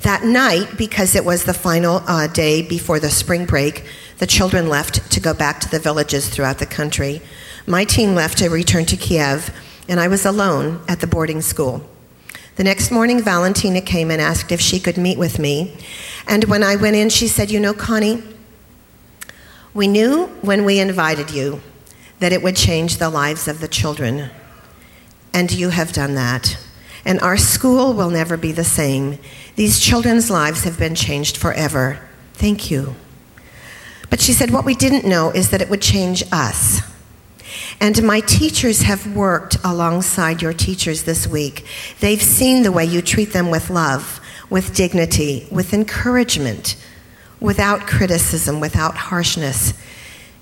That 0.00 0.24
night, 0.24 0.78
because 0.78 1.14
it 1.14 1.26
was 1.26 1.44
the 1.44 1.52
final 1.52 1.96
uh, 2.06 2.26
day 2.28 2.62
before 2.62 2.98
the 3.00 3.10
spring 3.10 3.44
break, 3.44 3.84
the 4.16 4.26
children 4.26 4.70
left 4.70 5.10
to 5.12 5.20
go 5.20 5.34
back 5.34 5.60
to 5.60 5.68
the 5.68 5.78
villages 5.78 6.26
throughout 6.26 6.58
the 6.58 6.64
country. 6.64 7.20
My 7.66 7.84
team 7.84 8.14
left 8.14 8.38
to 8.38 8.48
return 8.48 8.86
to 8.86 8.96
Kiev, 8.96 9.54
and 9.90 10.00
I 10.00 10.08
was 10.08 10.24
alone 10.24 10.80
at 10.88 11.00
the 11.00 11.06
boarding 11.06 11.42
school. 11.42 11.86
The 12.54 12.64
next 12.64 12.90
morning, 12.90 13.20
Valentina 13.20 13.82
came 13.82 14.10
and 14.10 14.22
asked 14.22 14.52
if 14.52 14.62
she 14.62 14.80
could 14.80 14.96
meet 14.96 15.18
with 15.18 15.38
me. 15.38 15.76
And 16.26 16.44
when 16.44 16.62
I 16.62 16.76
went 16.76 16.96
in, 16.96 17.10
she 17.10 17.28
said, 17.28 17.50
You 17.50 17.60
know, 17.60 17.74
Connie, 17.74 18.22
we 19.76 19.86
knew 19.86 20.24
when 20.40 20.64
we 20.64 20.80
invited 20.80 21.30
you 21.30 21.60
that 22.18 22.32
it 22.32 22.42
would 22.42 22.56
change 22.56 22.96
the 22.96 23.10
lives 23.10 23.46
of 23.46 23.60
the 23.60 23.68
children. 23.68 24.30
And 25.34 25.52
you 25.52 25.68
have 25.68 25.92
done 25.92 26.14
that. 26.14 26.56
And 27.04 27.20
our 27.20 27.36
school 27.36 27.92
will 27.92 28.08
never 28.08 28.38
be 28.38 28.52
the 28.52 28.64
same. 28.64 29.18
These 29.54 29.78
children's 29.78 30.30
lives 30.30 30.64
have 30.64 30.78
been 30.78 30.94
changed 30.94 31.36
forever. 31.36 32.00
Thank 32.32 32.70
you. 32.70 32.94
But 34.08 34.22
she 34.22 34.32
said, 34.32 34.50
What 34.50 34.64
we 34.64 34.74
didn't 34.74 35.04
know 35.06 35.30
is 35.30 35.50
that 35.50 35.60
it 35.60 35.68
would 35.68 35.82
change 35.82 36.24
us. 36.32 36.80
And 37.78 38.02
my 38.02 38.20
teachers 38.20 38.82
have 38.82 39.14
worked 39.14 39.58
alongside 39.62 40.40
your 40.40 40.54
teachers 40.54 41.02
this 41.02 41.26
week. 41.26 41.66
They've 42.00 42.22
seen 42.22 42.62
the 42.62 42.72
way 42.72 42.86
you 42.86 43.02
treat 43.02 43.34
them 43.34 43.50
with 43.50 43.68
love, 43.68 44.20
with 44.48 44.74
dignity, 44.74 45.46
with 45.50 45.74
encouragement, 45.74 46.76
without 47.40 47.86
criticism, 47.86 48.60
without 48.60 48.96
harshness. 48.96 49.74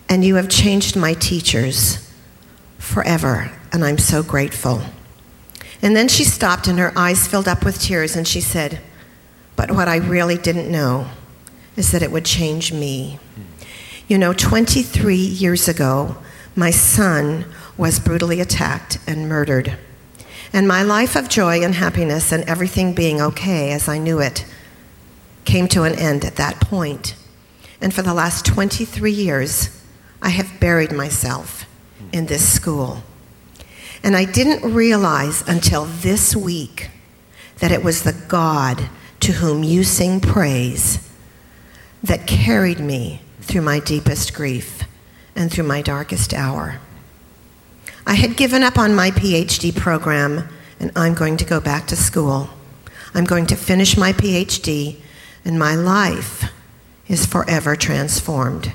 And 0.08 0.24
you 0.24 0.36
have 0.36 0.48
changed 0.48 0.96
my 0.96 1.14
teachers 1.14 2.10
forever, 2.78 3.50
and 3.72 3.84
I'm 3.84 3.98
so 3.98 4.22
grateful. 4.22 4.82
And 5.82 5.96
then 5.96 6.08
she 6.08 6.24
stopped, 6.24 6.66
and 6.68 6.78
her 6.78 6.92
eyes 6.96 7.26
filled 7.26 7.48
up 7.48 7.64
with 7.64 7.80
tears, 7.80 8.16
and 8.16 8.26
she 8.26 8.40
said, 8.40 8.80
But 9.56 9.70
what 9.70 9.88
I 9.88 9.96
really 9.96 10.36
didn't 10.36 10.70
know 10.70 11.08
is 11.76 11.90
that 11.92 12.02
it 12.02 12.12
would 12.12 12.24
change 12.24 12.72
me. 12.72 13.18
You 14.06 14.18
know, 14.18 14.32
23 14.32 15.16
years 15.16 15.66
ago, 15.66 16.16
my 16.54 16.70
son 16.70 17.46
was 17.76 17.98
brutally 17.98 18.40
attacked 18.40 18.98
and 19.06 19.28
murdered. 19.28 19.76
And 20.52 20.68
my 20.68 20.82
life 20.82 21.16
of 21.16 21.28
joy 21.28 21.64
and 21.64 21.74
happiness 21.74 22.30
and 22.30 22.44
everything 22.44 22.94
being 22.94 23.20
okay 23.20 23.72
as 23.72 23.88
I 23.88 23.98
knew 23.98 24.20
it 24.20 24.44
came 25.44 25.68
to 25.68 25.82
an 25.84 25.94
end 25.94 26.24
at 26.24 26.36
that 26.36 26.60
point. 26.60 27.14
And 27.80 27.92
for 27.92 28.02
the 28.02 28.14
last 28.14 28.46
23 28.46 29.10
years, 29.10 29.82
I 30.22 30.30
have 30.30 30.60
buried 30.60 30.92
myself 30.92 31.66
in 32.12 32.26
this 32.26 32.50
school. 32.50 33.02
And 34.02 34.16
I 34.16 34.24
didn't 34.24 34.74
realize 34.74 35.46
until 35.48 35.84
this 35.84 36.36
week 36.36 36.90
that 37.58 37.72
it 37.72 37.82
was 37.82 38.02
the 38.02 38.12
God 38.28 38.88
to 39.20 39.32
whom 39.32 39.62
you 39.62 39.84
sing 39.84 40.20
praise 40.20 41.10
that 42.02 42.26
carried 42.26 42.80
me 42.80 43.22
through 43.40 43.62
my 43.62 43.80
deepest 43.80 44.34
grief 44.34 44.82
and 45.34 45.50
through 45.50 45.64
my 45.64 45.80
darkest 45.82 46.34
hour. 46.34 46.80
I 48.06 48.14
had 48.14 48.36
given 48.36 48.62
up 48.62 48.76
on 48.76 48.94
my 48.94 49.10
PhD 49.10 49.74
program, 49.74 50.48
and 50.78 50.92
I'm 50.94 51.14
going 51.14 51.38
to 51.38 51.44
go 51.44 51.60
back 51.60 51.86
to 51.86 51.96
school. 51.96 52.50
I'm 53.14 53.24
going 53.24 53.46
to 53.46 53.56
finish 53.56 53.96
my 53.96 54.12
PhD, 54.12 55.00
and 55.44 55.58
my 55.58 55.74
life 55.74 56.50
is 57.08 57.26
forever 57.26 57.76
transformed 57.76 58.72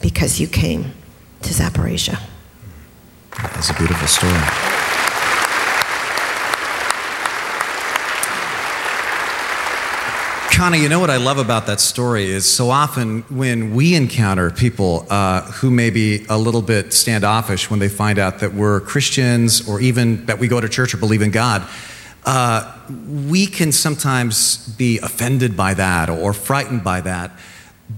because 0.00 0.40
you 0.40 0.46
came 0.46 0.92
to 1.42 1.50
Zaporizhia. 1.50 2.20
That's 3.42 3.70
a 3.70 3.74
beautiful 3.74 4.06
story. 4.06 4.32
Connie, 10.54 10.78
you 10.78 10.88
know 10.88 11.00
what 11.00 11.10
I 11.10 11.16
love 11.16 11.38
about 11.38 11.66
that 11.66 11.80
story 11.80 12.26
is 12.26 12.46
so 12.46 12.70
often 12.70 13.22
when 13.22 13.74
we 13.74 13.96
encounter 13.96 14.52
people 14.52 15.04
uh, 15.10 15.40
who 15.50 15.68
may 15.68 15.90
be 15.90 16.24
a 16.28 16.38
little 16.38 16.62
bit 16.62 16.92
standoffish 16.92 17.68
when 17.68 17.80
they 17.80 17.88
find 17.88 18.20
out 18.20 18.38
that 18.38 18.54
we're 18.54 18.78
Christians 18.80 19.68
or 19.68 19.80
even 19.80 20.24
that 20.26 20.38
we 20.38 20.46
go 20.46 20.60
to 20.60 20.68
church 20.68 20.94
or 20.94 20.98
believe 20.98 21.22
in 21.22 21.32
God, 21.32 21.68
uh, 22.24 22.72
we 23.28 23.46
can 23.46 23.72
sometimes 23.72 24.68
be 24.76 24.98
offended 24.98 25.56
by 25.56 25.74
that 25.74 26.08
or 26.08 26.32
frightened 26.32 26.82
by 26.82 27.00
that. 27.02 27.30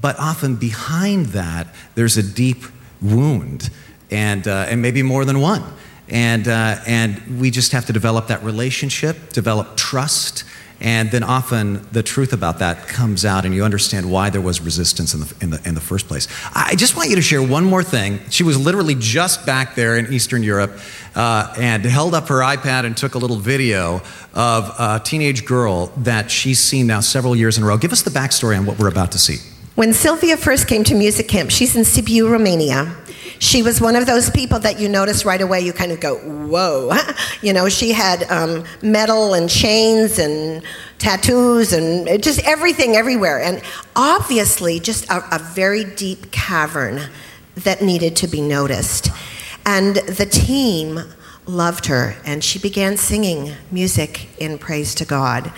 But 0.00 0.18
often 0.18 0.56
behind 0.56 1.26
that, 1.26 1.68
there's 1.94 2.16
a 2.16 2.22
deep 2.22 2.64
wound, 3.00 3.70
and, 4.10 4.46
uh, 4.46 4.66
and 4.68 4.82
maybe 4.82 5.02
more 5.02 5.24
than 5.24 5.40
one. 5.40 5.62
And, 6.08 6.46
uh, 6.48 6.78
and 6.86 7.40
we 7.40 7.50
just 7.50 7.72
have 7.72 7.86
to 7.86 7.92
develop 7.92 8.28
that 8.28 8.42
relationship, 8.42 9.32
develop 9.32 9.76
trust, 9.76 10.44
and 10.80 11.10
then 11.10 11.22
often 11.22 11.86
the 11.92 12.02
truth 12.02 12.32
about 12.32 12.58
that 12.58 12.86
comes 12.86 13.24
out, 13.24 13.44
and 13.44 13.54
you 13.54 13.64
understand 13.64 14.10
why 14.10 14.30
there 14.30 14.40
was 14.40 14.60
resistance 14.60 15.14
in 15.14 15.20
the, 15.20 15.34
in 15.40 15.50
the, 15.50 15.68
in 15.68 15.74
the 15.74 15.80
first 15.80 16.06
place. 16.06 16.28
I 16.54 16.74
just 16.74 16.96
want 16.96 17.08
you 17.10 17.16
to 17.16 17.22
share 17.22 17.42
one 17.42 17.64
more 17.64 17.82
thing. 17.82 18.20
She 18.30 18.42
was 18.42 18.58
literally 18.58 18.94
just 18.94 19.46
back 19.46 19.74
there 19.74 19.96
in 19.96 20.12
Eastern 20.12 20.42
Europe 20.42 20.78
uh, 21.14 21.54
and 21.58 21.84
held 21.84 22.14
up 22.14 22.28
her 22.28 22.40
iPad 22.40 22.84
and 22.84 22.96
took 22.96 23.14
a 23.14 23.18
little 23.18 23.36
video 23.36 24.02
of 24.34 24.74
a 24.78 25.00
teenage 25.02 25.46
girl 25.46 25.86
that 25.98 26.30
she's 26.30 26.60
seen 26.60 26.86
now 26.86 27.00
several 27.00 27.34
years 27.34 27.56
in 27.56 27.64
a 27.64 27.66
row. 27.66 27.78
Give 27.78 27.92
us 27.92 28.02
the 28.02 28.10
backstory 28.10 28.58
on 28.58 28.66
what 28.66 28.78
we're 28.78 28.88
about 28.88 29.12
to 29.12 29.18
see. 29.18 29.38
When 29.76 29.92
Sylvia 29.92 30.36
first 30.38 30.68
came 30.68 30.84
to 30.84 30.94
music 30.94 31.28
camp, 31.28 31.50
she's 31.50 31.76
in 31.76 31.82
Sibiu, 31.82 32.30
Romania. 32.30 32.94
She 33.38 33.62
was 33.62 33.80
one 33.80 33.96
of 33.96 34.06
those 34.06 34.30
people 34.30 34.58
that 34.60 34.80
you 34.80 34.88
notice 34.88 35.24
right 35.24 35.40
away, 35.40 35.60
you 35.60 35.72
kind 35.72 35.92
of 35.92 36.00
go, 36.00 36.16
whoa. 36.16 36.96
you 37.42 37.52
know, 37.52 37.68
she 37.68 37.92
had 37.92 38.24
um, 38.30 38.64
metal 38.82 39.34
and 39.34 39.48
chains 39.48 40.18
and 40.18 40.62
tattoos 40.98 41.72
and 41.72 42.22
just 42.22 42.40
everything 42.44 42.96
everywhere. 42.96 43.40
And 43.40 43.62
obviously, 43.94 44.80
just 44.80 45.08
a, 45.10 45.22
a 45.34 45.38
very 45.38 45.84
deep 45.84 46.30
cavern 46.32 47.00
that 47.56 47.82
needed 47.82 48.16
to 48.16 48.26
be 48.26 48.40
noticed. 48.40 49.10
And 49.64 49.96
the 49.96 50.26
team 50.26 51.00
loved 51.46 51.86
her, 51.86 52.16
and 52.24 52.42
she 52.42 52.58
began 52.58 52.96
singing 52.96 53.52
music 53.70 54.28
in 54.38 54.58
praise 54.58 54.94
to 54.96 55.04
God 55.04 55.52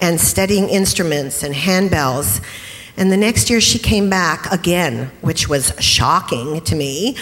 and 0.00 0.20
studying 0.20 0.68
instruments 0.68 1.42
and 1.42 1.54
handbells. 1.54 2.42
And 2.96 3.10
the 3.10 3.16
next 3.16 3.50
year 3.50 3.60
she 3.60 3.78
came 3.78 4.08
back 4.08 4.50
again, 4.52 5.10
which 5.20 5.48
was 5.48 5.72
shocking 5.80 6.60
to 6.62 6.76
me, 6.76 7.16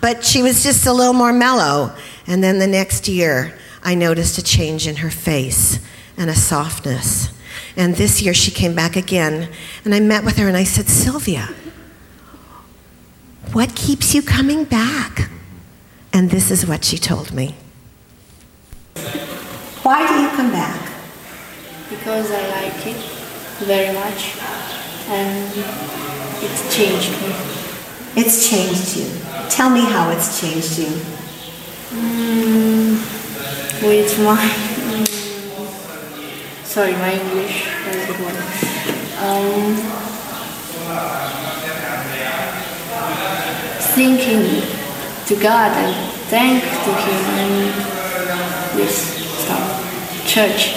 but 0.00 0.24
she 0.24 0.42
was 0.42 0.62
just 0.62 0.86
a 0.86 0.92
little 0.92 1.14
more 1.14 1.32
mellow. 1.32 1.92
And 2.26 2.42
then 2.44 2.58
the 2.58 2.66
next 2.66 3.08
year 3.08 3.58
I 3.82 3.94
noticed 3.94 4.38
a 4.38 4.42
change 4.42 4.86
in 4.86 4.96
her 4.96 5.10
face 5.10 5.80
and 6.16 6.30
a 6.30 6.34
softness. 6.34 7.30
And 7.76 7.96
this 7.96 8.22
year 8.22 8.34
she 8.34 8.50
came 8.50 8.74
back 8.74 8.96
again, 8.96 9.50
and 9.84 9.94
I 9.94 10.00
met 10.00 10.24
with 10.24 10.36
her 10.38 10.48
and 10.48 10.56
I 10.56 10.64
said, 10.64 10.88
Sylvia, 10.88 11.48
what 13.52 13.74
keeps 13.74 14.14
you 14.14 14.22
coming 14.22 14.64
back? 14.64 15.30
And 16.12 16.30
this 16.30 16.50
is 16.50 16.66
what 16.66 16.84
she 16.84 16.98
told 16.98 17.32
me. 17.32 17.54
Why 19.82 20.06
do 20.06 20.14
you 20.20 20.28
come 20.30 20.50
back? 20.50 20.92
Because 21.90 22.30
I 22.30 22.48
like 22.48 22.86
it 22.86 22.96
very 23.64 23.94
much 23.94 24.36
and 25.08 25.52
it's 26.42 26.76
changed 26.76 27.12
me. 27.22 27.34
It's 28.16 28.48
changed 28.48 28.96
you. 28.96 29.06
Tell 29.48 29.70
me 29.70 29.80
how 29.80 30.10
it's 30.10 30.40
changed 30.40 30.78
you. 30.78 30.86
Mm, 31.90 32.98
with 33.82 34.18
my. 34.24 34.36
Mm, 34.36 35.06
sorry, 36.64 36.92
my 36.94 37.12
English 37.12 37.66
is 37.88 38.06
good 38.06 38.20
one. 38.20 38.36
Um, 39.22 39.76
thinking 43.94 44.62
to 45.26 45.42
God 45.42 45.72
and 45.72 46.12
thank 46.28 46.62
to 46.62 46.92
Him 46.92 47.24
and 47.38 48.78
this 48.78 48.96
stuff. 49.44 50.26
Church. 50.26 50.74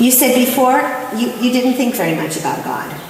You 0.00 0.10
said 0.10 0.34
before 0.34 1.01
you, 1.18 1.28
you 1.40 1.52
didn't 1.52 1.74
think 1.74 1.94
very 1.94 2.14
much 2.14 2.36
about 2.36 2.64
God. 2.64 3.00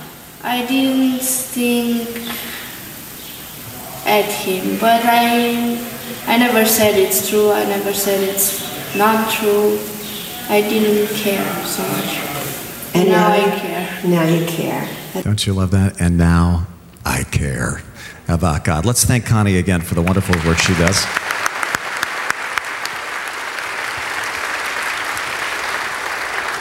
I 0.42 0.66
didn't 0.66 1.20
think 1.20 2.08
at 4.06 4.24
him, 4.24 4.78
but 4.78 5.02
I 5.04 5.78
I 6.26 6.36
never 6.36 6.64
said 6.64 6.96
it's 6.96 7.28
true. 7.28 7.52
I 7.52 7.64
never 7.64 7.92
said 7.92 8.22
it's 8.22 8.96
not 8.96 9.30
true. 9.30 9.78
I 10.48 10.60
didn't 10.60 11.14
care 11.16 11.64
so 11.64 11.82
much. 11.82 12.18
And, 12.94 13.08
now, 13.08 13.28
now 13.28 13.32
I 13.32 13.58
care. 13.58 14.00
Now 14.04 14.24
you 14.24 14.46
care. 14.46 14.88
Don't 15.22 15.46
you 15.46 15.54
love 15.54 15.70
that? 15.70 16.00
And 16.00 16.18
now 16.18 16.66
I 17.04 17.24
care 17.24 17.82
about 18.28 18.64
God. 18.64 18.84
Let's 18.84 19.04
thank 19.04 19.26
Connie 19.26 19.58
again 19.58 19.80
for 19.80 19.94
the 19.94 20.02
wonderful 20.02 20.34
work 20.48 20.58
she 20.58 20.74
does. 20.74 21.04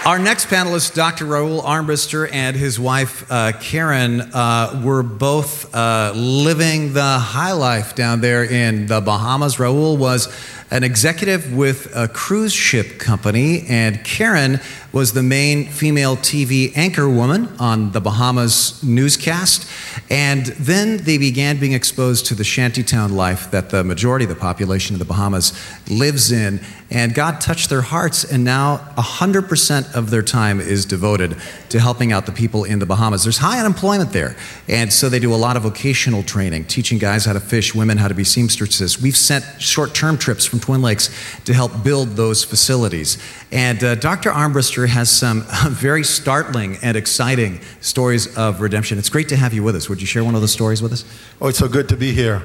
Our 0.03 0.17
next 0.17 0.47
panelist, 0.47 0.95
Dr. 0.95 1.25
Raul 1.25 1.63
Armbrister, 1.63 2.27
and 2.33 2.55
his 2.57 2.79
wife, 2.79 3.23
uh, 3.31 3.51
Karen, 3.61 4.21
uh, 4.21 4.81
were 4.83 5.03
both 5.03 5.75
uh, 5.75 6.11
living 6.15 6.93
the 6.93 7.19
high 7.19 7.51
life 7.51 7.93
down 7.93 8.19
there 8.19 8.43
in 8.43 8.87
the 8.87 8.99
Bahamas. 8.99 9.57
Raul 9.57 9.99
was 9.99 10.27
an 10.71 10.83
executive 10.83 11.53
with 11.53 11.93
a 11.95 12.07
cruise 12.07 12.53
ship 12.53 12.97
company, 12.97 13.65
and 13.67 14.03
Karen 14.05 14.59
was 14.93 15.13
the 15.13 15.23
main 15.23 15.67
female 15.67 16.17
TV 16.17 16.75
anchor 16.75 17.09
woman 17.09 17.47
on 17.59 17.91
the 17.91 18.01
Bahamas 18.01 18.81
newscast. 18.83 19.69
And 20.09 20.47
then 20.47 20.97
they 20.97 21.17
began 21.17 21.59
being 21.59 21.73
exposed 21.73 22.25
to 22.27 22.35
the 22.35 22.43
shantytown 22.43 23.13
life 23.13 23.51
that 23.51 23.69
the 23.69 23.83
majority 23.83 24.25
of 24.25 24.29
the 24.29 24.35
population 24.35 24.95
of 24.95 24.99
the 24.99 25.05
Bahamas 25.05 25.53
lives 25.89 26.31
in. 26.31 26.61
And 26.89 27.13
God 27.13 27.39
touched 27.39 27.69
their 27.69 27.81
hearts, 27.81 28.25
and 28.25 28.43
now 28.43 28.77
100% 28.97 29.95
of 29.95 30.09
their 30.09 30.21
time 30.21 30.59
is 30.59 30.85
devoted 30.85 31.37
to 31.69 31.79
helping 31.79 32.11
out 32.11 32.25
the 32.25 32.33
people 32.33 32.65
in 32.65 32.79
the 32.79 32.85
Bahamas. 32.85 33.23
There's 33.23 33.37
high 33.37 33.59
unemployment 33.59 34.11
there, 34.11 34.35
and 34.67 34.91
so 34.91 35.07
they 35.07 35.19
do 35.19 35.33
a 35.33 35.35
lot 35.35 35.55
of 35.55 35.63
vocational 35.63 36.21
training, 36.21 36.65
teaching 36.65 36.97
guys 36.97 37.23
how 37.23 37.31
to 37.31 37.39
fish, 37.39 37.73
women 37.73 37.97
how 37.97 38.09
to 38.09 38.13
be 38.13 38.25
seamstresses. 38.25 39.01
We've 39.01 39.15
sent 39.15 39.45
short 39.61 39.93
term 39.93 40.17
trips 40.17 40.45
from 40.45 40.59
Twin 40.61 40.81
Lakes 40.81 41.09
to 41.45 41.53
help 41.53 41.83
build 41.83 42.09
those 42.09 42.43
facilities. 42.43 43.17
And 43.51 43.83
uh, 43.83 43.95
Dr. 43.95 44.31
Armbrister 44.31 44.87
has 44.87 45.09
some 45.09 45.43
very 45.69 46.03
startling 46.03 46.77
and 46.81 46.95
exciting 46.95 47.61
stories 47.81 48.37
of 48.37 48.61
redemption. 48.61 48.97
It's 48.97 49.09
great 49.09 49.29
to 49.29 49.35
have 49.35 49.53
you 49.53 49.63
with 49.63 49.75
us. 49.75 49.89
Would 49.89 49.99
you 50.01 50.07
share 50.07 50.23
one 50.23 50.35
of 50.35 50.41
those 50.41 50.53
stories 50.53 50.81
with 50.81 50.93
us? 50.93 51.03
Oh, 51.41 51.47
it's 51.47 51.59
so 51.59 51.67
good 51.67 51.89
to 51.89 51.97
be 51.97 52.13
here. 52.13 52.43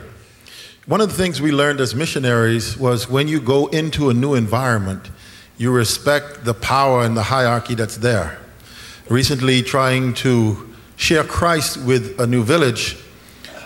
One 0.86 1.00
of 1.00 1.08
the 1.08 1.14
things 1.14 1.40
we 1.40 1.52
learned 1.52 1.80
as 1.80 1.94
missionaries 1.94 2.76
was 2.76 3.08
when 3.08 3.28
you 3.28 3.40
go 3.40 3.66
into 3.66 4.08
a 4.08 4.14
new 4.14 4.34
environment, 4.34 5.10
you 5.58 5.72
respect 5.72 6.44
the 6.44 6.54
power 6.54 7.02
and 7.02 7.16
the 7.16 7.24
hierarchy 7.24 7.74
that's 7.74 7.96
there. 7.96 8.38
Recently, 9.08 9.62
trying 9.62 10.14
to 10.14 10.74
share 10.96 11.24
Christ 11.24 11.76
with 11.78 12.20
a 12.20 12.26
new 12.26 12.42
village, 12.42 12.96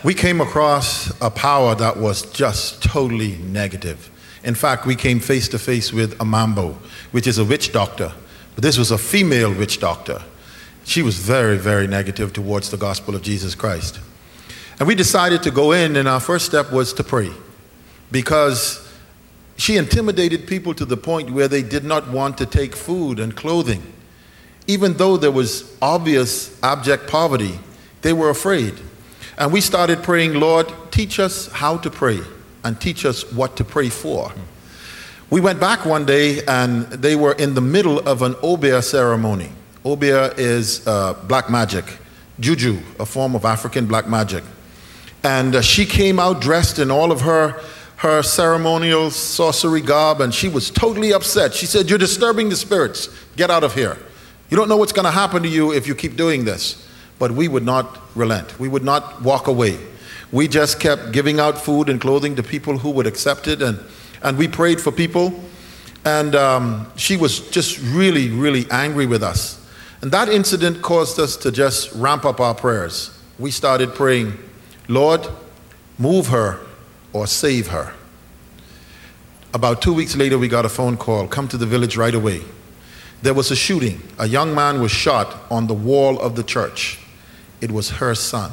we 0.03 0.13
came 0.13 0.41
across 0.41 1.11
a 1.21 1.29
power 1.29 1.75
that 1.75 1.97
was 1.97 2.23
just 2.31 2.83
totally 2.83 3.37
negative. 3.37 4.10
In 4.43 4.55
fact, 4.55 4.85
we 4.85 4.95
came 4.95 5.19
face 5.19 5.47
to 5.49 5.59
face 5.59 5.93
with 5.93 6.19
a 6.19 6.25
mambo, 6.25 6.77
which 7.11 7.27
is 7.27 7.37
a 7.37 7.45
witch 7.45 7.71
doctor. 7.71 8.11
But 8.55 8.63
this 8.63 8.77
was 8.77 8.91
a 8.91 8.97
female 8.97 9.53
witch 9.53 9.79
doctor. 9.79 10.21
She 10.83 11.03
was 11.03 11.17
very, 11.17 11.57
very 11.57 11.87
negative 11.87 12.33
towards 12.33 12.71
the 12.71 12.77
gospel 12.77 13.15
of 13.15 13.21
Jesus 13.21 13.53
Christ. 13.53 13.99
And 14.79 14.87
we 14.87 14.95
decided 14.95 15.43
to 15.43 15.51
go 15.51 15.73
in, 15.73 15.95
and 15.95 16.07
our 16.07 16.19
first 16.19 16.45
step 16.45 16.71
was 16.71 16.91
to 16.93 17.03
pray 17.03 17.31
because 18.11 18.91
she 19.57 19.77
intimidated 19.77 20.47
people 20.47 20.73
to 20.73 20.85
the 20.85 20.97
point 20.97 21.29
where 21.29 21.47
they 21.47 21.61
did 21.61 21.83
not 21.83 22.09
want 22.09 22.37
to 22.39 22.47
take 22.47 22.75
food 22.75 23.19
and 23.19 23.35
clothing. 23.35 23.93
Even 24.65 24.93
though 24.93 25.17
there 25.17 25.31
was 25.31 25.77
obvious 25.81 26.59
abject 26.63 27.07
poverty, 27.07 27.59
they 28.01 28.11
were 28.11 28.31
afraid. 28.31 28.73
And 29.37 29.53
we 29.53 29.61
started 29.61 30.01
praying, 30.01 30.33
Lord, 30.33 30.71
teach 30.89 31.19
us 31.19 31.47
how 31.51 31.77
to 31.77 31.91
pray 31.91 32.21
and 32.63 32.79
teach 32.79 33.05
us 33.05 33.31
what 33.31 33.55
to 33.57 33.63
pray 33.63 33.89
for. 33.89 34.31
We 35.29 35.39
went 35.39 35.59
back 35.59 35.85
one 35.85 36.05
day 36.05 36.43
and 36.45 36.85
they 36.87 37.15
were 37.15 37.33
in 37.33 37.53
the 37.53 37.61
middle 37.61 37.99
of 37.99 38.21
an 38.21 38.35
obeah 38.43 38.81
ceremony. 38.81 39.49
Obeah 39.85 40.33
is 40.35 40.85
uh, 40.85 41.13
black 41.27 41.49
magic, 41.49 41.85
juju, 42.39 42.79
a 42.99 43.05
form 43.05 43.35
of 43.35 43.45
African 43.45 43.85
black 43.85 44.07
magic. 44.07 44.43
And 45.23 45.55
uh, 45.55 45.61
she 45.61 45.85
came 45.85 46.19
out 46.19 46.41
dressed 46.41 46.79
in 46.79 46.91
all 46.91 47.11
of 47.11 47.21
her, 47.21 47.61
her 47.97 48.21
ceremonial 48.23 49.11
sorcery 49.11 49.81
garb, 49.81 50.21
and 50.21 50.33
she 50.33 50.49
was 50.49 50.69
totally 50.69 51.13
upset. 51.13 51.53
She 51.53 51.65
said, 51.65 51.89
You're 51.89 51.99
disturbing 51.99 52.49
the 52.49 52.55
spirits. 52.55 53.09
Get 53.37 53.49
out 53.49 53.63
of 53.63 53.73
here. 53.73 53.97
You 54.49 54.57
don't 54.57 54.67
know 54.67 54.77
what's 54.77 54.91
going 54.91 55.05
to 55.05 55.11
happen 55.11 55.43
to 55.43 55.49
you 55.49 55.71
if 55.71 55.87
you 55.87 55.95
keep 55.95 56.17
doing 56.17 56.43
this. 56.43 56.87
But 57.19 57.31
we 57.31 57.47
would 57.47 57.63
not 57.63 57.99
relent, 58.15 58.59
we 58.59 58.67
would 58.67 58.83
not 58.83 59.21
walk 59.21 59.47
away. 59.47 59.79
We 60.31 60.47
just 60.47 60.79
kept 60.79 61.11
giving 61.11 61.39
out 61.39 61.57
food 61.57 61.89
and 61.89 61.99
clothing 61.99 62.35
to 62.35 62.43
people 62.43 62.77
who 62.77 62.91
would 62.91 63.07
accept 63.07 63.47
it, 63.47 63.61
and, 63.61 63.79
and 64.21 64.37
we 64.37 64.47
prayed 64.47 64.79
for 64.79 64.91
people. 64.91 65.33
And 66.05 66.35
um, 66.35 66.91
she 66.95 67.17
was 67.17 67.49
just 67.49 67.79
really, 67.79 68.29
really 68.29 68.65
angry 68.71 69.05
with 69.05 69.21
us. 69.21 69.63
And 70.01 70.11
that 70.11 70.29
incident 70.29 70.81
caused 70.81 71.19
us 71.19 71.35
to 71.37 71.51
just 71.51 71.91
ramp 71.93 72.25
up 72.25 72.39
our 72.39 72.55
prayers. 72.55 73.17
We 73.37 73.51
started 73.51 73.93
praying 73.93 74.37
Lord, 74.87 75.27
move 75.97 76.27
her 76.27 76.59
or 77.13 77.27
save 77.27 77.67
her. 77.67 77.93
About 79.53 79.81
two 79.81 79.93
weeks 79.93 80.15
later, 80.15 80.37
we 80.37 80.47
got 80.47 80.65
a 80.65 80.69
phone 80.69 80.97
call 80.97 81.27
come 81.27 81.47
to 81.49 81.57
the 81.57 81.65
village 81.65 81.97
right 81.97 82.15
away. 82.15 82.41
There 83.21 83.33
was 83.33 83.51
a 83.51 83.55
shooting. 83.55 84.01
A 84.17 84.27
young 84.27 84.55
man 84.55 84.81
was 84.81 84.91
shot 84.91 85.35
on 85.51 85.67
the 85.67 85.73
wall 85.73 86.19
of 86.19 86.35
the 86.35 86.43
church. 86.43 86.99
It 87.59 87.71
was 87.71 87.91
her 87.91 88.15
son. 88.15 88.51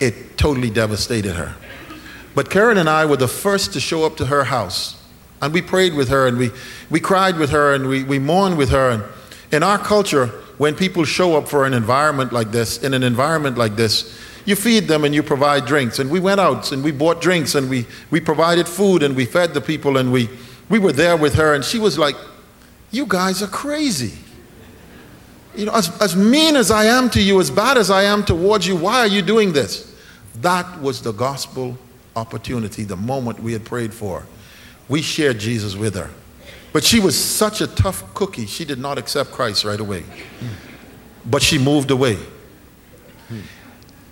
It 0.00 0.38
totally 0.38 0.70
devastated 0.70 1.34
her. 1.34 1.54
But 2.34 2.50
Karen 2.50 2.78
and 2.78 2.88
I 2.88 3.04
were 3.04 3.16
the 3.16 3.28
first 3.28 3.72
to 3.74 3.80
show 3.80 4.04
up 4.04 4.16
to 4.16 4.26
her 4.26 4.44
house. 4.44 4.96
And 5.42 5.52
we 5.52 5.62
prayed 5.62 5.94
with 5.94 6.08
her 6.08 6.26
and 6.26 6.38
we, 6.38 6.50
we 6.90 7.00
cried 7.00 7.38
with 7.38 7.50
her 7.50 7.74
and 7.74 7.88
we, 7.88 8.04
we 8.04 8.18
mourned 8.18 8.56
with 8.58 8.70
her. 8.70 8.90
And 8.90 9.04
in 9.52 9.62
our 9.62 9.78
culture, 9.78 10.26
when 10.58 10.74
people 10.74 11.04
show 11.04 11.36
up 11.36 11.48
for 11.48 11.64
an 11.64 11.74
environment 11.74 12.32
like 12.32 12.50
this, 12.50 12.82
in 12.82 12.94
an 12.94 13.02
environment 13.02 13.56
like 13.56 13.76
this, 13.76 14.18
you 14.44 14.56
feed 14.56 14.88
them 14.88 15.04
and 15.04 15.14
you 15.14 15.22
provide 15.22 15.66
drinks. 15.66 15.98
And 15.98 16.10
we 16.10 16.20
went 16.20 16.40
out 16.40 16.72
and 16.72 16.84
we 16.84 16.92
bought 16.92 17.20
drinks 17.20 17.54
and 17.54 17.68
we, 17.68 17.86
we 18.10 18.20
provided 18.20 18.68
food 18.68 19.02
and 19.02 19.16
we 19.16 19.24
fed 19.24 19.54
the 19.54 19.60
people 19.60 19.96
and 19.96 20.12
we, 20.12 20.28
we 20.68 20.78
were 20.78 20.92
there 20.92 21.16
with 21.16 21.34
her. 21.34 21.54
And 21.54 21.64
she 21.64 21.78
was 21.78 21.98
like, 21.98 22.16
You 22.90 23.06
guys 23.06 23.42
are 23.42 23.48
crazy. 23.48 24.18
You 25.56 25.66
know, 25.66 25.72
as, 25.72 25.90
as 26.00 26.14
mean 26.14 26.56
as 26.56 26.70
I 26.70 26.84
am 26.84 27.10
to 27.10 27.22
you, 27.22 27.40
as 27.40 27.50
bad 27.50 27.76
as 27.76 27.90
I 27.90 28.04
am 28.04 28.24
towards 28.24 28.66
you, 28.66 28.76
why 28.76 29.00
are 29.00 29.06
you 29.06 29.20
doing 29.20 29.52
this? 29.52 29.89
That 30.36 30.80
was 30.80 31.02
the 31.02 31.12
gospel 31.12 31.76
opportunity, 32.16 32.84
the 32.84 32.96
moment 32.96 33.40
we 33.40 33.52
had 33.52 33.64
prayed 33.64 33.92
for. 33.92 34.26
We 34.88 35.02
shared 35.02 35.38
Jesus 35.38 35.76
with 35.76 35.94
her. 35.94 36.10
But 36.72 36.84
she 36.84 37.00
was 37.00 37.18
such 37.18 37.60
a 37.60 37.66
tough 37.66 38.14
cookie, 38.14 38.46
she 38.46 38.64
did 38.64 38.78
not 38.78 38.98
accept 38.98 39.32
Christ 39.32 39.64
right 39.64 39.80
away. 39.80 40.04
But 41.26 41.42
she 41.42 41.58
moved 41.58 41.90
away. 41.90 42.18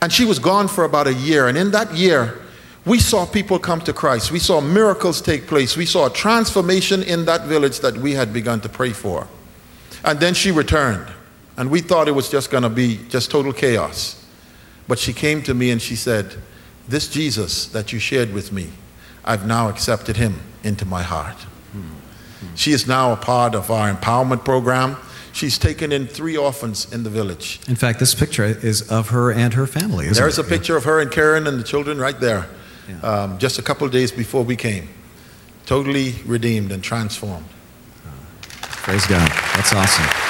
And 0.00 0.12
she 0.12 0.24
was 0.24 0.38
gone 0.38 0.68
for 0.68 0.84
about 0.84 1.06
a 1.06 1.14
year. 1.14 1.48
And 1.48 1.58
in 1.58 1.70
that 1.72 1.94
year, 1.94 2.40
we 2.84 2.98
saw 2.98 3.26
people 3.26 3.58
come 3.58 3.80
to 3.82 3.92
Christ. 3.92 4.30
We 4.30 4.38
saw 4.38 4.60
miracles 4.60 5.20
take 5.20 5.46
place. 5.46 5.76
We 5.76 5.86
saw 5.86 6.06
a 6.06 6.10
transformation 6.10 7.02
in 7.02 7.24
that 7.26 7.42
village 7.42 7.80
that 7.80 7.96
we 7.96 8.12
had 8.12 8.32
begun 8.32 8.60
to 8.62 8.68
pray 8.68 8.90
for. 8.90 9.26
And 10.04 10.20
then 10.20 10.34
she 10.34 10.50
returned. 10.52 11.06
And 11.56 11.70
we 11.70 11.80
thought 11.80 12.06
it 12.06 12.12
was 12.12 12.30
just 12.30 12.50
going 12.50 12.62
to 12.62 12.68
be 12.68 13.00
just 13.08 13.30
total 13.30 13.52
chaos. 13.52 14.24
But 14.88 14.98
she 14.98 15.12
came 15.12 15.42
to 15.42 15.54
me 15.54 15.70
and 15.70 15.80
she 15.80 15.94
said, 15.94 16.34
This 16.88 17.08
Jesus 17.08 17.66
that 17.66 17.92
you 17.92 17.98
shared 17.98 18.32
with 18.32 18.50
me, 18.52 18.70
I've 19.24 19.46
now 19.46 19.68
accepted 19.68 20.16
him 20.16 20.40
into 20.64 20.84
my 20.86 21.02
heart. 21.02 21.36
She 22.54 22.72
is 22.72 22.86
now 22.86 23.12
a 23.12 23.16
part 23.16 23.54
of 23.54 23.70
our 23.70 23.92
empowerment 23.92 24.44
program. 24.44 24.96
She's 25.32 25.58
taken 25.58 25.92
in 25.92 26.06
three 26.06 26.36
orphans 26.36 26.90
in 26.92 27.02
the 27.02 27.10
village. 27.10 27.60
In 27.68 27.76
fact, 27.76 27.98
this 28.00 28.14
picture 28.14 28.44
is 28.44 28.90
of 28.90 29.10
her 29.10 29.30
and 29.30 29.54
her 29.54 29.66
family. 29.66 30.06
Isn't 30.06 30.22
There's 30.22 30.38
it? 30.38 30.46
a 30.46 30.48
picture 30.48 30.76
of 30.76 30.84
her 30.84 31.00
and 31.00 31.10
Karen 31.10 31.46
and 31.46 31.58
the 31.60 31.64
children 31.64 31.98
right 31.98 32.18
there, 32.18 32.46
Yeah. 32.88 33.00
um, 33.00 33.38
just 33.38 33.58
a 33.58 33.62
couple 33.62 33.86
of 33.86 33.92
days 33.92 34.10
before 34.10 34.42
we 34.44 34.56
came. 34.56 34.88
Totally 35.66 36.14
redeemed 36.26 36.72
and 36.72 36.82
transformed. 36.82 37.46
Praise 38.60 39.06
God. 39.06 39.30
That's 39.54 39.72
awesome. 39.72 40.27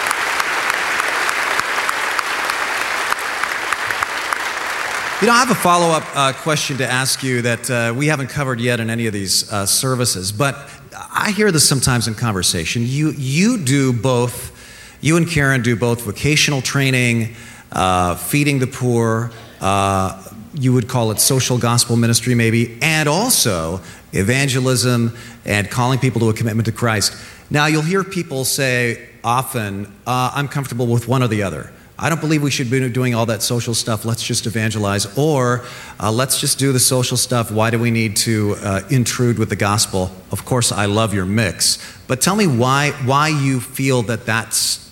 You 5.20 5.26
know, 5.26 5.32
I 5.32 5.38
have 5.38 5.50
a 5.50 5.54
follow 5.56 5.88
up 5.88 6.04
uh, 6.14 6.32
question 6.32 6.76
to 6.76 6.88
ask 6.88 7.24
you 7.24 7.42
that 7.42 7.68
uh, 7.68 7.92
we 7.92 8.06
haven't 8.06 8.28
covered 8.28 8.60
yet 8.60 8.78
in 8.78 8.88
any 8.88 9.08
of 9.08 9.12
these 9.12 9.52
uh, 9.52 9.66
services, 9.66 10.30
but 10.30 10.70
I 10.94 11.32
hear 11.32 11.50
this 11.50 11.68
sometimes 11.68 12.06
in 12.06 12.14
conversation. 12.14 12.82
You, 12.84 13.10
you 13.16 13.58
do 13.58 13.92
both, 13.92 14.56
you 15.00 15.16
and 15.16 15.28
Karen 15.28 15.60
do 15.62 15.74
both 15.74 16.02
vocational 16.02 16.62
training, 16.62 17.34
uh, 17.72 18.14
feeding 18.14 18.60
the 18.60 18.68
poor, 18.68 19.32
uh, 19.60 20.22
you 20.54 20.72
would 20.72 20.88
call 20.88 21.10
it 21.10 21.18
social 21.18 21.58
gospel 21.58 21.96
ministry 21.96 22.36
maybe, 22.36 22.78
and 22.80 23.08
also 23.08 23.80
evangelism 24.12 25.16
and 25.44 25.68
calling 25.68 25.98
people 25.98 26.20
to 26.20 26.28
a 26.28 26.32
commitment 26.32 26.66
to 26.66 26.72
Christ. 26.72 27.12
Now, 27.50 27.66
you'll 27.66 27.82
hear 27.82 28.04
people 28.04 28.44
say 28.44 29.08
often, 29.24 29.86
uh, 30.06 30.30
I'm 30.32 30.46
comfortable 30.46 30.86
with 30.86 31.08
one 31.08 31.24
or 31.24 31.28
the 31.28 31.42
other. 31.42 31.72
I 32.00 32.08
don't 32.08 32.20
believe 32.20 32.42
we 32.42 32.50
should 32.52 32.70
be 32.70 32.88
doing 32.90 33.16
all 33.16 33.26
that 33.26 33.42
social 33.42 33.74
stuff. 33.74 34.04
Let's 34.04 34.22
just 34.22 34.46
evangelize. 34.46 35.18
Or 35.18 35.64
uh, 35.98 36.12
let's 36.12 36.40
just 36.40 36.58
do 36.58 36.72
the 36.72 36.78
social 36.78 37.16
stuff. 37.16 37.50
Why 37.50 37.70
do 37.70 37.78
we 37.78 37.90
need 37.90 38.14
to 38.18 38.54
uh, 38.62 38.80
intrude 38.88 39.36
with 39.36 39.48
the 39.48 39.56
gospel? 39.56 40.12
Of 40.30 40.44
course, 40.44 40.70
I 40.70 40.86
love 40.86 41.12
your 41.12 41.24
mix. 41.26 41.78
But 42.06 42.20
tell 42.20 42.36
me 42.36 42.46
why, 42.46 42.92
why 43.04 43.28
you 43.28 43.58
feel 43.58 44.02
that 44.02 44.26
that's 44.26 44.88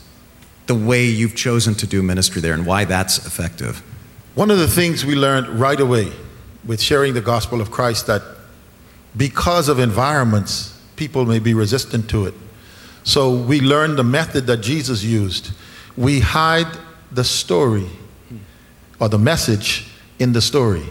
the 0.66 0.75
way 0.75 1.05
you've 1.05 1.37
chosen 1.37 1.75
to 1.77 1.87
do 1.87 2.03
ministry 2.03 2.40
there 2.42 2.55
and 2.55 2.66
why 2.66 2.85
that's 2.85 3.25
effective. 3.25 3.85
One 4.35 4.51
of 4.51 4.59
the 4.59 4.66
things 4.66 5.07
we 5.07 5.14
learned 5.14 5.61
right 5.61 5.79
away 5.79 6.12
with 6.64 6.81
sharing 6.81 7.14
the 7.14 7.21
gospel 7.21 7.61
of 7.61 7.71
Christ 7.71 8.09
that 8.09 8.23
because 9.16 9.69
of 9.69 9.79
environments, 9.79 10.77
people 10.97 11.25
may 11.25 11.38
be 11.38 11.55
resistant 11.55 12.11
to 12.11 12.27
it. 12.27 12.35
So 13.05 13.33
we 13.37 13.61
learned 13.61 13.97
the 13.97 14.05
method 14.05 14.49
that 14.49 14.57
Jesus 14.57 15.05
used. 15.05 15.53
We 15.97 16.19
hide 16.19 16.66
the 17.12 17.25
story 17.25 17.88
or 18.99 19.09
the 19.09 19.19
message 19.19 19.88
in 20.19 20.33
the 20.33 20.40
story. 20.40 20.85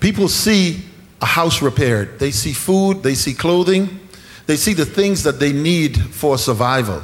People 0.00 0.28
see 0.28 0.84
a 1.20 1.26
house 1.26 1.62
repaired, 1.62 2.18
they 2.18 2.30
see 2.30 2.52
food, 2.52 3.02
they 3.02 3.14
see 3.14 3.34
clothing, 3.34 4.00
they 4.46 4.56
see 4.56 4.74
the 4.74 4.84
things 4.84 5.22
that 5.22 5.38
they 5.38 5.52
need 5.52 5.96
for 5.96 6.36
survival. 6.36 7.02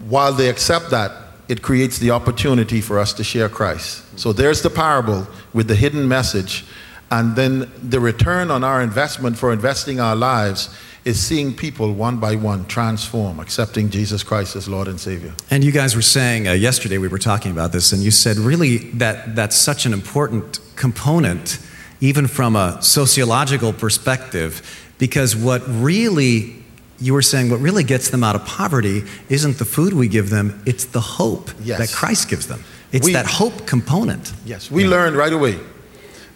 While 0.00 0.32
they 0.32 0.48
accept 0.48 0.90
that, 0.90 1.12
it 1.48 1.62
creates 1.62 1.98
the 1.98 2.10
opportunity 2.10 2.80
for 2.80 2.98
us 2.98 3.12
to 3.14 3.24
share 3.24 3.48
Christ. 3.48 4.18
So 4.18 4.32
there's 4.32 4.62
the 4.62 4.70
parable 4.70 5.28
with 5.52 5.68
the 5.68 5.76
hidden 5.76 6.08
message. 6.08 6.64
And 7.10 7.36
then 7.36 7.70
the 7.82 8.00
return 8.00 8.50
on 8.50 8.64
our 8.64 8.80
investment 8.82 9.36
for 9.36 9.52
investing 9.52 10.00
our 10.00 10.16
lives 10.16 10.74
is 11.04 11.20
seeing 11.20 11.52
people 11.54 11.92
one 11.92 12.18
by 12.18 12.36
one 12.36 12.64
transform, 12.66 13.40
accepting 13.40 13.90
Jesus 13.90 14.22
Christ 14.22 14.54
as 14.56 14.68
Lord 14.68 14.86
and 14.88 15.00
Savior. 15.00 15.32
And 15.50 15.64
you 15.64 15.72
guys 15.72 15.96
were 15.96 16.02
saying 16.02 16.46
uh, 16.46 16.52
yesterday, 16.52 16.98
we 16.98 17.08
were 17.08 17.18
talking 17.18 17.50
about 17.50 17.72
this, 17.72 17.92
and 17.92 18.02
you 18.02 18.10
said 18.10 18.36
really 18.36 18.78
that 18.94 19.34
that's 19.34 19.56
such 19.56 19.84
an 19.84 19.92
important 19.92 20.60
component, 20.76 21.58
even 22.00 22.26
from 22.28 22.54
a 22.56 22.80
sociological 22.82 23.72
perspective, 23.72 24.62
because 24.98 25.34
what 25.34 25.62
really 25.66 26.62
you 27.00 27.12
were 27.14 27.22
saying 27.22 27.50
what 27.50 27.58
really 27.60 27.82
gets 27.82 28.10
them 28.10 28.22
out 28.22 28.36
of 28.36 28.44
poverty 28.46 29.02
isn't 29.28 29.58
the 29.58 29.64
food 29.64 29.92
we 29.92 30.06
give 30.06 30.30
them, 30.30 30.62
it's 30.66 30.84
the 30.84 31.00
hope 31.00 31.50
Yes. 31.64 31.78
that 31.78 31.90
Christ 31.90 32.28
gives 32.28 32.46
them. 32.46 32.62
It's 32.92 33.06
We- 33.06 33.12
that 33.14 33.26
hope 33.26 33.66
component. 33.66 34.32
Yes, 34.46 34.70
we 34.70 34.86
learned 34.86 35.16
right 35.16 35.32
away 35.32 35.58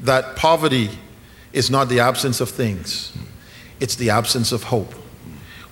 that 0.01 0.35
poverty 0.35 0.91
is 1.53 1.71
not 1.71 1.89
the 1.89 2.01
absence 2.01 2.41
of 2.41 2.51
things, 2.51 3.13
it's 3.81 3.95
the 3.95 4.11
absence 4.11 4.53
of 4.53 4.65
hope. 4.65 4.93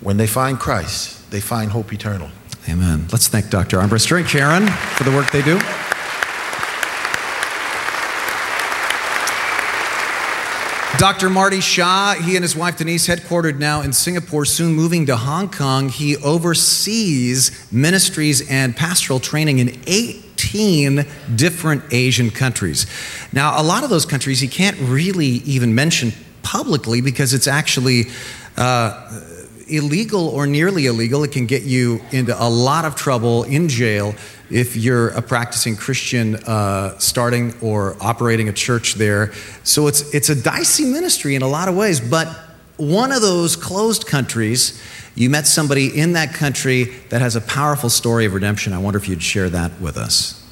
When 0.00 0.16
they 0.16 0.26
find 0.26 0.58
Christ, 0.58 1.30
they 1.30 1.40
find 1.40 1.70
hope 1.70 1.92
eternal. 1.92 2.30
Amen. 2.68 3.06
Let's 3.12 3.28
thank 3.28 3.50
Dr. 3.50 3.78
Armbrister 3.78 4.18
and 4.18 4.26
Karen 4.26 4.66
for 4.66 5.04
the 5.04 5.10
work 5.10 5.30
they 5.30 5.42
do. 5.42 5.58
Dr. 10.98 11.28
Marty 11.28 11.60
Shaw, 11.60 12.14
he 12.14 12.36
and 12.36 12.44
his 12.44 12.54
wife 12.54 12.76
Denise, 12.76 13.08
headquartered 13.08 13.58
now 13.58 13.82
in 13.82 13.92
Singapore, 13.92 14.44
soon 14.44 14.72
moving 14.72 15.06
to 15.06 15.16
Hong 15.16 15.50
Kong. 15.50 15.88
He 15.88 16.16
oversees 16.16 17.70
ministries 17.72 18.48
and 18.48 18.76
pastoral 18.76 19.18
training 19.18 19.58
in 19.58 19.78
18 19.86 21.04
different 21.34 21.82
Asian 21.90 22.30
countries. 22.30 22.86
Now, 23.32 23.60
a 23.60 23.64
lot 23.64 23.82
of 23.82 23.90
those 23.90 24.06
countries 24.06 24.38
he 24.38 24.46
can't 24.46 24.78
really 24.80 25.26
even 25.26 25.74
mention 25.74 26.12
publicly 26.54 27.00
because 27.00 27.34
it's 27.34 27.48
actually. 27.48 28.04
Uh, 28.56 29.30
illegal 29.66 30.28
or 30.28 30.46
nearly 30.46 30.84
illegal. 30.84 31.24
It 31.24 31.32
can 31.32 31.46
get 31.46 31.62
you 31.62 32.02
into 32.12 32.36
a 32.38 32.48
lot 32.48 32.84
of 32.84 32.94
trouble 32.94 33.44
in 33.44 33.68
jail 33.68 34.14
if 34.50 34.76
you're 34.76 35.08
a 35.08 35.22
practicing 35.22 35.74
Christian 35.74 36.36
uh, 36.36 36.98
starting 36.98 37.54
or 37.62 37.96
operating 37.98 38.50
a 38.50 38.52
church 38.52 38.94
there. 38.94 39.32
So 39.62 39.86
it's, 39.86 40.14
it's 40.14 40.28
a 40.28 40.34
dicey 40.34 40.84
ministry 40.84 41.34
in 41.34 41.40
a 41.40 41.48
lot 41.48 41.68
of 41.68 41.74
ways. 41.74 41.98
But 41.98 42.28
one 42.76 43.10
of 43.10 43.22
those 43.22 43.56
closed 43.56 44.06
countries, 44.06 44.80
you 45.14 45.30
met 45.30 45.46
somebody 45.46 45.98
in 45.98 46.12
that 46.12 46.34
country 46.34 46.84
that 47.08 47.22
has 47.22 47.34
a 47.34 47.40
powerful 47.40 47.88
story 47.88 48.26
of 48.26 48.34
redemption. 48.34 48.74
I 48.74 48.78
wonder 48.78 48.98
if 48.98 49.08
you'd 49.08 49.22
share 49.22 49.48
that 49.48 49.80
with 49.80 49.96
us. 49.96 50.43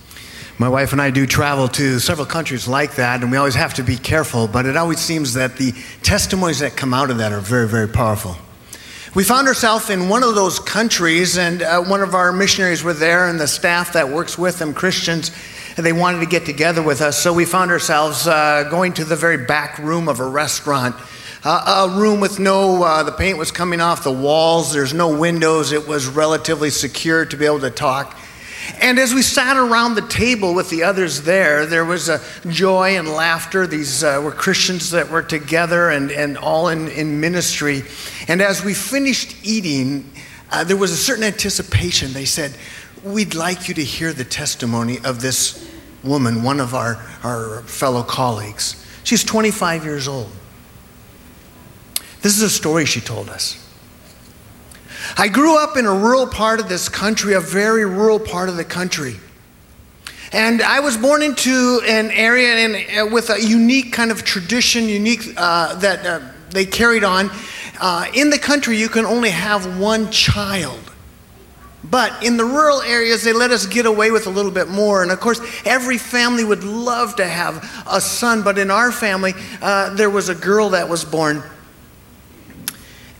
My 0.58 0.68
wife 0.68 0.92
and 0.92 1.00
I 1.00 1.10
do 1.10 1.26
travel 1.26 1.66
to 1.68 1.98
several 1.98 2.26
countries 2.26 2.68
like 2.68 2.96
that, 2.96 3.22
and 3.22 3.30
we 3.30 3.38
always 3.38 3.54
have 3.54 3.74
to 3.74 3.82
be 3.82 3.96
careful, 3.96 4.46
but 4.46 4.66
it 4.66 4.76
always 4.76 5.00
seems 5.00 5.34
that 5.34 5.56
the 5.56 5.72
testimonies 6.02 6.58
that 6.58 6.76
come 6.76 6.92
out 6.92 7.10
of 7.10 7.18
that 7.18 7.32
are 7.32 7.40
very, 7.40 7.66
very 7.66 7.88
powerful. 7.88 8.36
We 9.14 9.24
found 9.24 9.48
ourselves 9.48 9.88
in 9.88 10.08
one 10.08 10.22
of 10.22 10.34
those 10.34 10.58
countries, 10.58 11.38
and 11.38 11.62
uh, 11.62 11.82
one 11.82 12.02
of 12.02 12.14
our 12.14 12.32
missionaries 12.32 12.84
were 12.84 12.92
there, 12.92 13.28
and 13.28 13.40
the 13.40 13.48
staff 13.48 13.94
that 13.94 14.10
works 14.10 14.36
with 14.36 14.58
them, 14.58 14.74
Christians, 14.74 15.30
and 15.76 15.86
they 15.86 15.92
wanted 15.92 16.20
to 16.20 16.26
get 16.26 16.44
together 16.44 16.82
with 16.82 17.00
us. 17.00 17.18
So 17.18 17.32
we 17.32 17.46
found 17.46 17.70
ourselves 17.70 18.26
uh, 18.26 18.68
going 18.70 18.92
to 18.94 19.04
the 19.04 19.16
very 19.16 19.46
back 19.46 19.78
room 19.78 20.06
of 20.06 20.20
a 20.20 20.28
restaurant. 20.28 20.94
Uh, 21.44 21.88
a 21.90 21.98
room 21.98 22.20
with 22.20 22.38
no, 22.38 22.82
uh, 22.84 23.02
the 23.02 23.10
paint 23.10 23.36
was 23.36 23.50
coming 23.50 23.80
off 23.80 24.04
the 24.04 24.12
walls, 24.12 24.72
there's 24.72 24.94
no 24.94 25.16
windows, 25.16 25.72
it 25.72 25.88
was 25.88 26.06
relatively 26.06 26.70
secure 26.70 27.24
to 27.24 27.36
be 27.36 27.46
able 27.46 27.58
to 27.60 27.70
talk. 27.70 28.16
And 28.80 28.98
as 28.98 29.14
we 29.14 29.22
sat 29.22 29.56
around 29.56 29.94
the 29.94 30.06
table 30.08 30.54
with 30.54 30.70
the 30.70 30.84
others 30.84 31.22
there, 31.22 31.66
there 31.66 31.84
was 31.84 32.08
a 32.08 32.20
joy 32.48 32.96
and 32.96 33.08
laughter. 33.08 33.66
These 33.66 34.04
uh, 34.04 34.20
were 34.22 34.32
Christians 34.32 34.90
that 34.90 35.10
were 35.10 35.22
together 35.22 35.90
and, 35.90 36.10
and 36.10 36.36
all 36.38 36.68
in, 36.68 36.88
in 36.88 37.20
ministry. 37.20 37.82
And 38.28 38.40
as 38.40 38.64
we 38.64 38.74
finished 38.74 39.36
eating, 39.44 40.10
uh, 40.50 40.64
there 40.64 40.76
was 40.76 40.92
a 40.92 40.96
certain 40.96 41.24
anticipation. 41.24 42.12
They 42.12 42.24
said, 42.24 42.56
We'd 43.04 43.34
like 43.34 43.68
you 43.68 43.74
to 43.74 43.84
hear 43.84 44.12
the 44.12 44.24
testimony 44.24 44.98
of 45.04 45.20
this 45.20 45.68
woman, 46.04 46.44
one 46.44 46.60
of 46.60 46.74
our, 46.74 47.04
our 47.24 47.62
fellow 47.62 48.02
colleagues. 48.04 48.84
She's 49.02 49.24
25 49.24 49.84
years 49.84 50.06
old. 50.06 50.30
This 52.20 52.36
is 52.36 52.42
a 52.42 52.50
story 52.50 52.84
she 52.84 53.00
told 53.00 53.28
us. 53.28 53.61
I 55.16 55.28
grew 55.28 55.62
up 55.62 55.76
in 55.76 55.86
a 55.86 55.94
rural 55.94 56.26
part 56.26 56.60
of 56.60 56.68
this 56.68 56.88
country, 56.88 57.34
a 57.34 57.40
very 57.40 57.84
rural 57.84 58.18
part 58.18 58.48
of 58.48 58.56
the 58.56 58.64
country. 58.64 59.16
And 60.32 60.62
I 60.62 60.80
was 60.80 60.96
born 60.96 61.22
into 61.22 61.82
an 61.86 62.10
area 62.10 62.56
in, 62.56 62.98
uh, 62.98 63.06
with 63.12 63.28
a 63.28 63.40
unique 63.42 63.92
kind 63.92 64.10
of 64.10 64.24
tradition, 64.24 64.88
unique 64.88 65.34
uh, 65.36 65.74
that 65.76 66.06
uh, 66.06 66.20
they 66.50 66.64
carried 66.64 67.04
on. 67.04 67.30
Uh, 67.78 68.06
in 68.14 68.30
the 68.30 68.38
country, 68.38 68.78
you 68.78 68.88
can 68.88 69.04
only 69.04 69.30
have 69.30 69.78
one 69.78 70.10
child. 70.10 70.80
But 71.84 72.24
in 72.24 72.36
the 72.36 72.44
rural 72.44 72.80
areas, 72.80 73.24
they 73.24 73.32
let 73.32 73.50
us 73.50 73.66
get 73.66 73.86
away 73.86 74.10
with 74.10 74.26
a 74.26 74.30
little 74.30 74.52
bit 74.52 74.68
more. 74.68 75.02
And 75.02 75.10
of 75.10 75.20
course, 75.20 75.40
every 75.66 75.98
family 75.98 76.44
would 76.44 76.64
love 76.64 77.16
to 77.16 77.26
have 77.26 77.84
a 77.86 78.00
son. 78.00 78.42
But 78.42 78.56
in 78.56 78.70
our 78.70 78.92
family, 78.92 79.34
uh, 79.60 79.94
there 79.94 80.08
was 80.08 80.28
a 80.28 80.34
girl 80.34 80.70
that 80.70 80.88
was 80.88 81.04
born. 81.04 81.42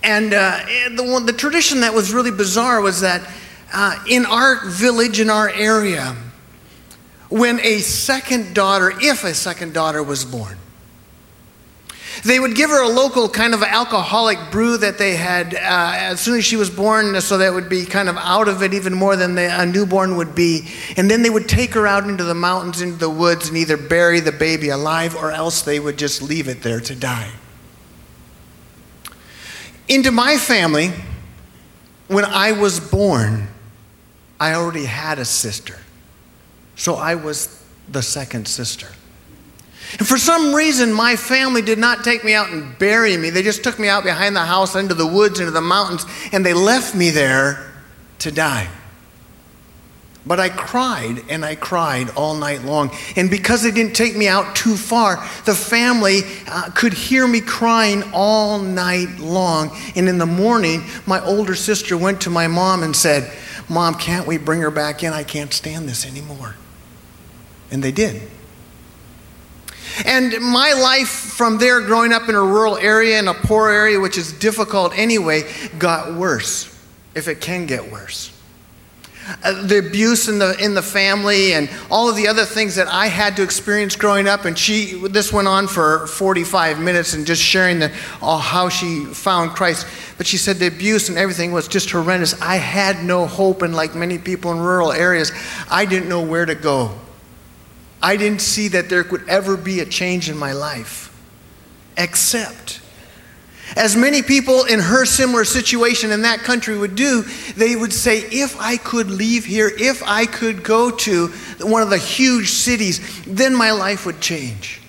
And 0.03 0.33
uh, 0.33 0.59
the, 0.95 1.03
one, 1.03 1.25
the 1.25 1.33
tradition 1.33 1.79
that 1.81 1.93
was 1.93 2.13
really 2.13 2.31
bizarre 2.31 2.81
was 2.81 3.01
that 3.01 3.27
uh, 3.73 4.03
in 4.07 4.25
our 4.25 4.67
village, 4.67 5.19
in 5.19 5.29
our 5.29 5.49
area, 5.49 6.15
when 7.29 7.59
a 7.61 7.79
second 7.79 8.53
daughter, 8.53 8.91
if 9.01 9.23
a 9.23 9.33
second 9.33 9.73
daughter 9.73 10.03
was 10.03 10.25
born, 10.25 10.57
They 12.23 12.39
would 12.39 12.55
give 12.55 12.69
her 12.69 12.81
a 12.83 12.87
local 12.87 13.27
kind 13.27 13.53
of 13.53 13.63
alcoholic 13.63 14.37
brew 14.51 14.77
that 14.77 14.97
they 14.97 15.15
had 15.15 15.55
uh, 15.55 15.57
as 15.57 16.21
soon 16.21 16.37
as 16.37 16.45
she 16.45 16.55
was 16.55 16.69
born, 16.69 17.19
so 17.19 17.39
that 17.39 17.53
would 17.53 17.67
be 17.67 17.85
kind 17.85 18.07
of 18.07 18.15
out 18.17 18.47
of 18.47 18.61
it 18.61 18.73
even 18.73 18.93
more 18.93 19.15
than 19.15 19.35
the, 19.35 19.59
a 19.59 19.65
newborn 19.65 20.15
would 20.15 20.35
be. 20.35 20.67
And 20.95 21.09
then 21.09 21.23
they 21.23 21.29
would 21.29 21.49
take 21.49 21.73
her 21.73 21.87
out 21.87 22.07
into 22.07 22.23
the 22.23 22.35
mountains, 22.35 22.81
into 22.81 22.97
the 22.97 23.09
woods, 23.09 23.49
and 23.49 23.57
either 23.57 23.77
bury 23.77 24.19
the 24.19 24.31
baby 24.31 24.69
alive 24.69 25.15
or 25.15 25.31
else 25.31 25.63
they 25.63 25.79
would 25.79 25.97
just 25.97 26.21
leave 26.21 26.47
it 26.47 26.61
there 26.61 26.79
to 26.81 26.95
die. 26.95 27.31
Into 29.87 30.11
my 30.11 30.37
family, 30.37 30.91
when 32.07 32.25
I 32.25 32.53
was 32.53 32.79
born, 32.79 33.47
I 34.39 34.53
already 34.53 34.85
had 34.85 35.19
a 35.19 35.25
sister. 35.25 35.77
So 36.75 36.95
I 36.95 37.15
was 37.15 37.63
the 37.89 38.01
second 38.01 38.47
sister. 38.47 38.87
And 39.99 40.07
for 40.07 40.17
some 40.17 40.55
reason, 40.55 40.91
my 40.91 41.15
family 41.15 41.61
did 41.61 41.77
not 41.77 42.03
take 42.03 42.23
me 42.23 42.33
out 42.33 42.49
and 42.49 42.77
bury 42.79 43.15
me. 43.17 43.29
They 43.29 43.43
just 43.43 43.63
took 43.63 43.77
me 43.77 43.87
out 43.89 44.03
behind 44.03 44.35
the 44.35 44.45
house, 44.45 44.75
into 44.75 44.95
the 44.95 45.05
woods, 45.05 45.39
into 45.39 45.51
the 45.51 45.61
mountains, 45.61 46.05
and 46.31 46.45
they 46.45 46.53
left 46.53 46.95
me 46.95 47.09
there 47.09 47.71
to 48.19 48.31
die. 48.31 48.69
But 50.25 50.39
I 50.39 50.47
cried 50.49 51.23
and 51.29 51.43
I 51.43 51.55
cried 51.55 52.09
all 52.11 52.35
night 52.35 52.63
long. 52.63 52.91
And 53.17 53.29
because 53.29 53.61
they 53.61 53.71
didn't 53.71 53.93
take 53.93 54.15
me 54.15 54.27
out 54.27 54.55
too 54.55 54.77
far, 54.77 55.17
the 55.45 55.53
family 55.53 56.21
uh, 56.47 56.69
could 56.73 56.93
hear 56.93 57.27
me 57.27 57.41
crying 57.41 58.03
all 58.13 58.59
night 58.59 59.19
long. 59.19 59.75
And 59.95 60.07
in 60.07 60.17
the 60.17 60.25
morning, 60.25 60.83
my 61.05 61.23
older 61.25 61.55
sister 61.55 61.97
went 61.97 62.21
to 62.21 62.29
my 62.29 62.47
mom 62.47 62.83
and 62.83 62.95
said, 62.95 63.31
Mom, 63.67 63.95
can't 63.95 64.25
we 64.27 64.37
bring 64.37 64.61
her 64.61 64.71
back 64.71 65.03
in? 65.03 65.11
I 65.11 65.23
can't 65.23 65.53
stand 65.53 65.89
this 65.89 66.05
anymore. 66.05 66.55
And 67.69 67.83
they 67.83 67.91
did. 67.91 68.21
And 70.05 70.39
my 70.41 70.73
life 70.73 71.09
from 71.09 71.57
there, 71.57 71.81
growing 71.81 72.13
up 72.13 72.29
in 72.29 72.35
a 72.35 72.41
rural 72.41 72.77
area, 72.77 73.19
in 73.19 73.27
a 73.27 73.33
poor 73.33 73.69
area, 73.69 73.99
which 73.99 74.17
is 74.17 74.31
difficult 74.33 74.97
anyway, 74.97 75.43
got 75.77 76.15
worse, 76.15 76.73
if 77.13 77.27
it 77.27 77.41
can 77.41 77.65
get 77.65 77.91
worse. 77.91 78.32
Uh, 79.41 79.65
the 79.65 79.79
abuse 79.79 80.27
in 80.27 80.37
the 80.37 80.53
in 80.61 80.73
the 80.73 80.81
family 80.81 81.53
and 81.53 81.69
all 81.89 82.09
of 82.09 82.15
the 82.17 82.27
other 82.27 82.43
things 82.43 82.75
that 82.75 82.87
I 82.87 83.07
had 83.07 83.37
to 83.37 83.43
experience 83.43 83.95
growing 83.95 84.27
up, 84.27 84.43
and 84.43 84.57
she 84.57 85.01
this 85.07 85.31
went 85.31 85.47
on 85.47 85.67
for 85.67 86.07
45 86.07 86.79
minutes 86.79 87.13
and 87.13 87.25
just 87.25 87.41
sharing 87.41 87.79
the, 87.79 87.91
uh, 88.21 88.37
how 88.37 88.67
she 88.67 89.05
found 89.05 89.51
Christ. 89.51 89.87
But 90.17 90.27
she 90.27 90.35
said 90.37 90.57
the 90.57 90.67
abuse 90.67 91.07
and 91.07 91.17
everything 91.17 91.53
was 91.53 91.69
just 91.69 91.89
horrendous. 91.89 92.39
I 92.41 92.57
had 92.57 93.05
no 93.05 93.25
hope, 93.25 93.61
and 93.61 93.73
like 93.73 93.95
many 93.95 94.17
people 94.17 94.51
in 94.51 94.59
rural 94.59 94.91
areas, 94.91 95.31
I 95.71 95.85
didn't 95.85 96.09
know 96.09 96.21
where 96.21 96.45
to 96.45 96.55
go. 96.55 96.91
I 98.01 98.17
didn't 98.17 98.41
see 98.41 98.67
that 98.69 98.89
there 98.89 99.05
could 99.05 99.27
ever 99.29 99.55
be 99.55 99.79
a 99.79 99.85
change 99.85 100.29
in 100.29 100.37
my 100.37 100.51
life, 100.51 101.17
except 101.95 102.81
as 103.75 103.95
many 103.95 104.21
people 104.21 104.65
in 104.65 104.79
her 104.79 105.05
similar 105.05 105.45
situation 105.45 106.11
in 106.11 106.21
that 106.23 106.39
country 106.39 106.77
would 106.77 106.95
do, 106.95 107.23
they 107.55 107.75
would 107.75 107.93
say, 107.93 108.19
if 108.19 108.59
I 108.59 108.77
could 108.77 109.09
leave 109.09 109.45
here, 109.45 109.71
if 109.79 110.03
I 110.03 110.25
could 110.25 110.63
go 110.63 110.91
to 110.91 111.27
one 111.61 111.81
of 111.81 111.89
the 111.89 111.97
huge 111.97 112.49
cities, 112.49 113.23
then 113.25 113.55
my 113.55 113.71
life 113.71 114.05
would 114.05 114.21
change. 114.21 114.81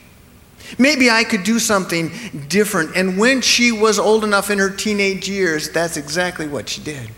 Maybe 0.78 1.10
I 1.10 1.24
could 1.24 1.44
do 1.44 1.58
something 1.58 2.10
different. 2.48 2.96
And 2.96 3.18
when 3.18 3.40
she 3.40 3.70
was 3.72 3.98
old 3.98 4.24
enough 4.24 4.50
in 4.50 4.58
her 4.58 4.70
teenage 4.70 5.28
years, 5.28 5.70
that's 5.70 5.96
exactly 5.96 6.48
what 6.48 6.68
she 6.68 6.80
did. 6.80 7.10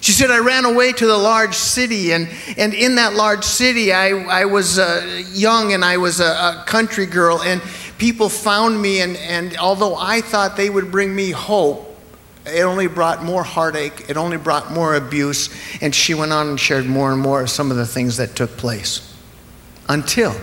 She 0.00 0.12
said, 0.12 0.30
I 0.30 0.38
ran 0.38 0.66
away 0.66 0.92
to 0.92 1.06
the 1.06 1.16
large 1.16 1.54
city, 1.54 2.12
and, 2.12 2.28
and 2.58 2.74
in 2.74 2.96
that 2.96 3.14
large 3.14 3.42
city, 3.42 3.90
I, 3.90 4.08
I 4.10 4.44
was 4.44 4.78
uh, 4.78 5.22
young 5.32 5.72
and 5.72 5.82
I 5.82 5.96
was 5.96 6.20
a, 6.20 6.24
a 6.24 6.64
country 6.66 7.06
girl, 7.06 7.40
and 7.40 7.62
people 8.04 8.28
found 8.28 8.82
me, 8.82 9.00
and, 9.00 9.16
and 9.16 9.56
although 9.56 9.96
I 9.96 10.20
thought 10.20 10.58
they 10.58 10.68
would 10.68 10.90
bring 10.90 11.16
me 11.16 11.30
hope, 11.30 11.98
it 12.44 12.60
only 12.60 12.86
brought 12.86 13.24
more 13.24 13.42
heartache, 13.42 14.10
it 14.10 14.18
only 14.18 14.36
brought 14.36 14.70
more 14.70 14.94
abuse, 14.94 15.48
and 15.80 15.94
she 15.94 16.12
went 16.12 16.30
on 16.30 16.48
and 16.48 16.60
shared 16.60 16.84
more 16.84 17.12
and 17.12 17.22
more 17.22 17.40
of 17.40 17.48
some 17.48 17.70
of 17.70 17.78
the 17.78 17.86
things 17.86 18.18
that 18.18 18.36
took 18.36 18.58
place. 18.58 19.16
Until 19.88 20.34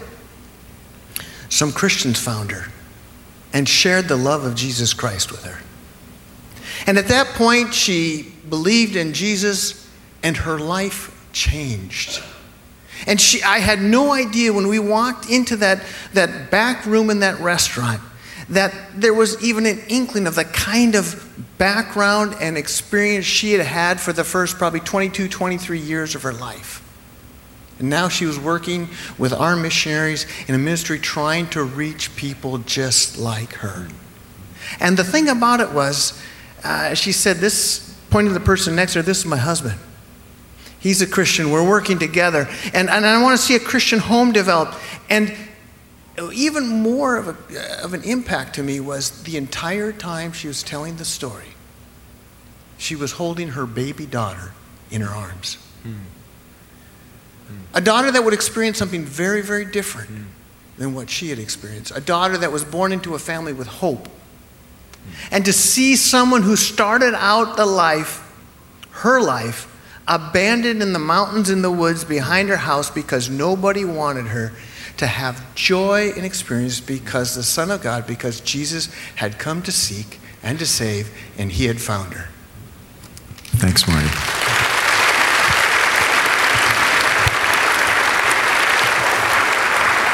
some 1.49 1.71
Christians 1.71 2.19
found 2.19 2.49
her 2.49 2.71
and 3.53 3.69
shared 3.69 4.07
the 4.07 4.17
love 4.17 4.43
of 4.43 4.55
Jesus 4.55 4.95
Christ 4.95 5.31
with 5.31 5.43
her. 5.43 5.59
And 6.87 6.97
at 6.97 7.09
that 7.09 7.27
point, 7.35 7.75
she 7.75 8.33
believed 8.49 8.95
in 8.95 9.13
Jesus 9.13 9.87
and 10.23 10.35
her 10.35 10.57
life 10.57 11.15
changed. 11.31 12.23
And 13.07 13.19
she, 13.19 13.41
I 13.43 13.59
had 13.59 13.81
no 13.81 14.11
idea 14.11 14.53
when 14.53 14.67
we 14.67 14.79
walked 14.79 15.29
into 15.29 15.55
that, 15.57 15.83
that 16.13 16.51
back 16.51 16.85
room 16.85 17.09
in 17.09 17.19
that 17.19 17.39
restaurant 17.39 18.01
that 18.49 18.73
there 18.95 19.13
was 19.13 19.41
even 19.41 19.65
an 19.65 19.79
inkling 19.87 20.27
of 20.27 20.35
the 20.35 20.43
kind 20.43 20.95
of 20.95 21.27
background 21.57 22.35
and 22.41 22.57
experience 22.57 23.25
she 23.25 23.53
had 23.53 23.65
had 23.65 23.99
for 23.99 24.11
the 24.11 24.25
first 24.25 24.57
probably 24.57 24.81
22, 24.81 25.29
23 25.29 25.79
years 25.79 26.15
of 26.15 26.23
her 26.23 26.33
life. 26.33 26.81
And 27.79 27.89
now 27.89 28.09
she 28.09 28.25
was 28.25 28.37
working 28.37 28.89
with 29.17 29.33
our 29.33 29.55
missionaries 29.55 30.27
in 30.47 30.53
a 30.53 30.57
ministry 30.57 30.99
trying 30.99 31.47
to 31.49 31.63
reach 31.63 32.15
people 32.15 32.57
just 32.59 33.17
like 33.17 33.53
her. 33.53 33.87
And 34.79 34.97
the 34.97 35.03
thing 35.03 35.29
about 35.29 35.61
it 35.61 35.71
was, 35.71 36.21
uh, 36.63 36.93
she 36.93 37.11
said, 37.11 37.37
This, 37.37 37.97
pointing 38.09 38.33
to 38.33 38.39
the 38.39 38.45
person 38.45 38.75
next 38.75 38.93
to 38.93 38.99
her, 38.99 39.03
this 39.03 39.19
is 39.19 39.25
my 39.25 39.37
husband. 39.37 39.79
He's 40.81 41.01
a 41.01 41.07
Christian. 41.07 41.51
We're 41.51 41.67
working 41.67 41.99
together. 41.99 42.49
And, 42.73 42.89
and 42.89 43.05
I 43.05 43.21
want 43.21 43.39
to 43.39 43.43
see 43.43 43.55
a 43.55 43.59
Christian 43.59 43.99
home 43.99 44.31
develop. 44.31 44.73
And 45.09 45.33
even 46.33 46.67
more 46.67 47.17
of, 47.17 47.27
a, 47.27 47.83
of 47.83 47.93
an 47.93 48.03
impact 48.03 48.55
to 48.55 48.63
me 48.63 48.79
was 48.79 49.23
the 49.23 49.37
entire 49.37 49.91
time 49.91 50.33
she 50.33 50.47
was 50.47 50.63
telling 50.63 50.97
the 50.97 51.05
story, 51.05 51.53
she 52.79 52.95
was 52.95 53.13
holding 53.13 53.49
her 53.49 53.67
baby 53.67 54.07
daughter 54.07 54.53
in 54.89 55.01
her 55.01 55.13
arms. 55.13 55.57
Mm. 55.83 55.93
Mm. 55.93 57.57
A 57.75 57.81
daughter 57.81 58.11
that 58.11 58.23
would 58.23 58.33
experience 58.33 58.79
something 58.79 59.05
very, 59.05 59.41
very 59.41 59.65
different 59.65 60.09
mm. 60.09 60.25
than 60.79 60.95
what 60.95 61.11
she 61.11 61.29
had 61.29 61.37
experienced. 61.37 61.91
A 61.95 62.01
daughter 62.01 62.37
that 62.39 62.51
was 62.51 62.63
born 62.63 62.91
into 62.91 63.13
a 63.13 63.19
family 63.19 63.53
with 63.53 63.67
hope. 63.67 64.09
And 65.31 65.45
to 65.45 65.53
see 65.53 65.95
someone 65.95 66.41
who 66.41 66.55
started 66.55 67.13
out 67.15 67.55
the 67.55 67.65
life, 67.65 68.27
her 68.89 69.21
life, 69.21 69.67
abandoned 70.07 70.81
in 70.81 70.93
the 70.93 70.99
mountains 70.99 71.49
in 71.49 71.61
the 71.61 71.71
woods 71.71 72.03
behind 72.03 72.49
her 72.49 72.57
house 72.57 72.89
because 72.89 73.29
nobody 73.29 73.85
wanted 73.85 74.27
her 74.27 74.51
to 74.97 75.07
have 75.07 75.55
joy 75.55 76.11
and 76.15 76.25
experience 76.25 76.79
because 76.79 77.35
the 77.35 77.43
Son 77.43 77.71
of 77.71 77.81
God, 77.81 78.05
because 78.05 78.41
Jesus 78.41 78.93
had 79.15 79.39
come 79.39 79.61
to 79.63 79.71
seek 79.71 80.19
and 80.43 80.59
to 80.59 80.65
save, 80.65 81.09
and 81.37 81.51
he 81.51 81.65
had 81.65 81.79
found 81.79 82.13
her. 82.13 82.29
Thanks, 83.57 83.87
Marty. 83.87 83.90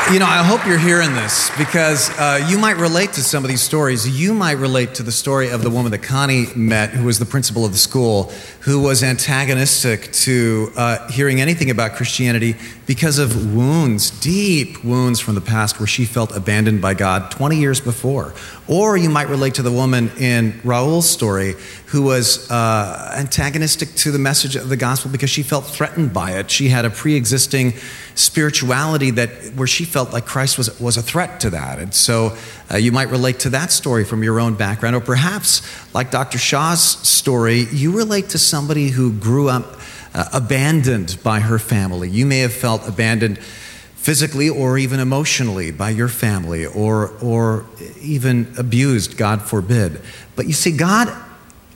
You 0.09 0.19
know, 0.19 0.25
I 0.25 0.41
hope 0.41 0.65
you're 0.65 0.77
hearing 0.77 1.13
this 1.15 1.51
because 1.57 2.09
uh, 2.11 2.47
you 2.47 2.57
might 2.57 2.77
relate 2.77 3.11
to 3.13 3.21
some 3.21 3.43
of 3.43 3.49
these 3.49 3.61
stories. 3.61 4.07
You 4.07 4.33
might 4.33 4.53
relate 4.53 4.95
to 4.95 5.03
the 5.03 5.11
story 5.11 5.49
of 5.49 5.63
the 5.63 5.69
woman 5.69 5.91
that 5.91 6.01
Connie 6.01 6.45
met, 6.55 6.91
who 6.91 7.03
was 7.03 7.19
the 7.19 7.25
principal 7.25 7.65
of 7.65 7.73
the 7.73 7.77
school, 7.77 8.31
who 8.61 8.81
was 8.81 9.03
antagonistic 9.03 10.09
to 10.13 10.71
uh, 10.77 11.11
hearing 11.11 11.41
anything 11.41 11.69
about 11.71 11.95
Christianity 11.95 12.55
because 12.87 13.19
of 13.19 13.53
wounds, 13.53 14.09
deep 14.21 14.81
wounds 14.81 15.19
from 15.19 15.35
the 15.35 15.41
past 15.41 15.77
where 15.77 15.85
she 15.85 16.05
felt 16.05 16.33
abandoned 16.33 16.81
by 16.81 16.93
God 16.93 17.29
20 17.31 17.57
years 17.57 17.81
before. 17.81 18.33
Or 18.65 18.95
you 18.95 19.09
might 19.09 19.27
relate 19.27 19.55
to 19.55 19.61
the 19.61 19.71
woman 19.71 20.09
in 20.17 20.59
Raul's 20.63 21.07
story 21.07 21.55
who 21.87 22.03
was 22.03 22.49
uh, 22.49 23.13
antagonistic 23.17 23.93
to 23.95 24.11
the 24.11 24.19
message 24.19 24.55
of 24.55 24.69
the 24.69 24.77
gospel 24.77 25.11
because 25.11 25.29
she 25.29 25.43
felt 25.43 25.65
threatened 25.65 26.13
by 26.13 26.31
it. 26.31 26.49
She 26.49 26.69
had 26.69 26.85
a 26.85 26.89
pre 26.89 27.15
existing 27.15 27.73
spirituality 28.15 29.11
that 29.11 29.29
where 29.55 29.67
she 29.67 29.83
felt 29.83 30.13
like 30.13 30.25
Christ 30.25 30.57
was, 30.57 30.79
was 30.79 30.95
a 30.95 31.01
threat 31.01 31.41
to 31.41 31.49
that. 31.49 31.79
And 31.79 31.93
so 31.93 32.37
uh, 32.71 32.77
you 32.77 32.93
might 32.93 33.09
relate 33.09 33.39
to 33.39 33.49
that 33.49 33.71
story 33.71 34.05
from 34.05 34.23
your 34.23 34.39
own 34.39 34.55
background. 34.55 34.95
Or 34.95 35.01
perhaps, 35.01 35.61
like 35.93 36.09
Dr. 36.09 36.37
Shaw's 36.37 36.81
story, 36.81 37.65
you 37.71 37.97
relate 37.97 38.29
to 38.29 38.37
somebody 38.37 38.87
who 38.87 39.11
grew 39.11 39.49
up 39.49 39.77
uh, 40.13 40.25
abandoned 40.33 41.17
by 41.23 41.39
her 41.39 41.59
family. 41.59 42.09
You 42.09 42.25
may 42.25 42.39
have 42.39 42.53
felt 42.53 42.87
abandoned 42.87 43.39
physically 44.07 44.49
or 44.49 44.77
even 44.77 44.99
emotionally 44.99 45.71
by 45.71 45.89
your 45.89 46.07
family 46.07 46.65
or, 46.65 47.09
or 47.21 47.65
even 47.99 48.53
abused, 48.57 49.17
God 49.17 49.41
forbid. 49.41 50.01
But 50.35 50.47
you 50.47 50.53
see, 50.53 50.71
God, 50.71 51.13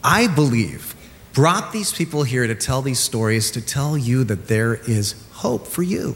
I 0.03 0.27
believe, 0.27 0.95
brought 1.33 1.71
these 1.71 1.91
people 1.91 2.23
here 2.23 2.47
to 2.47 2.55
tell 2.55 2.81
these 2.81 2.99
stories 2.99 3.51
to 3.51 3.61
tell 3.61 3.97
you 3.97 4.23
that 4.23 4.47
there 4.47 4.75
is 4.75 5.15
hope 5.31 5.67
for 5.67 5.83
you. 5.83 6.15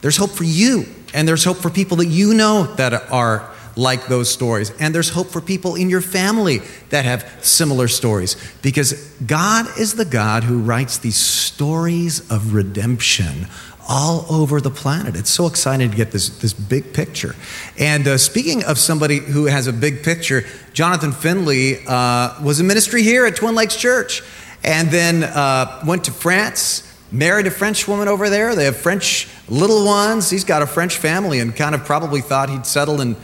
There's 0.00 0.16
hope 0.16 0.30
for 0.30 0.44
you, 0.44 0.86
and 1.12 1.26
there's 1.26 1.44
hope 1.44 1.56
for 1.56 1.70
people 1.70 1.96
that 1.96 2.06
you 2.06 2.34
know 2.34 2.72
that 2.76 3.10
are 3.10 3.50
like 3.78 4.08
those 4.08 4.28
stories. 4.28 4.72
And 4.80 4.92
there's 4.92 5.10
hope 5.10 5.28
for 5.28 5.40
people 5.40 5.76
in 5.76 5.88
your 5.88 6.00
family 6.00 6.58
that 6.90 7.04
have 7.04 7.38
similar 7.40 7.86
stories 7.86 8.36
because 8.60 8.92
God 9.24 9.66
is 9.78 9.94
the 9.94 10.04
God 10.04 10.42
who 10.42 10.58
writes 10.58 10.98
these 10.98 11.16
stories 11.16 12.28
of 12.30 12.54
redemption 12.54 13.46
all 13.88 14.26
over 14.28 14.60
the 14.60 14.70
planet. 14.70 15.14
It's 15.16 15.30
so 15.30 15.46
exciting 15.46 15.90
to 15.90 15.96
get 15.96 16.10
this, 16.10 16.28
this 16.40 16.52
big 16.52 16.92
picture. 16.92 17.36
And 17.78 18.06
uh, 18.06 18.18
speaking 18.18 18.64
of 18.64 18.78
somebody 18.78 19.18
who 19.18 19.46
has 19.46 19.68
a 19.68 19.72
big 19.72 20.02
picture, 20.02 20.44
Jonathan 20.72 21.12
Finley 21.12 21.78
uh, 21.86 22.34
was 22.42 22.58
in 22.58 22.66
ministry 22.66 23.02
here 23.02 23.26
at 23.26 23.36
Twin 23.36 23.54
Lakes 23.54 23.76
Church 23.76 24.22
and 24.64 24.90
then 24.90 25.22
uh, 25.22 25.84
went 25.86 26.04
to 26.04 26.10
France, 26.10 26.82
married 27.12 27.46
a 27.46 27.50
French 27.50 27.86
woman 27.86 28.08
over 28.08 28.28
there. 28.28 28.56
They 28.56 28.64
have 28.64 28.76
French 28.76 29.28
little 29.48 29.86
ones. 29.86 30.28
He's 30.28 30.44
got 30.44 30.62
a 30.62 30.66
French 30.66 30.96
family 30.96 31.38
and 31.38 31.54
kind 31.54 31.76
of 31.76 31.84
probably 31.84 32.20
thought 32.20 32.50
he'd 32.50 32.66
settle 32.66 33.00
in 33.00 33.16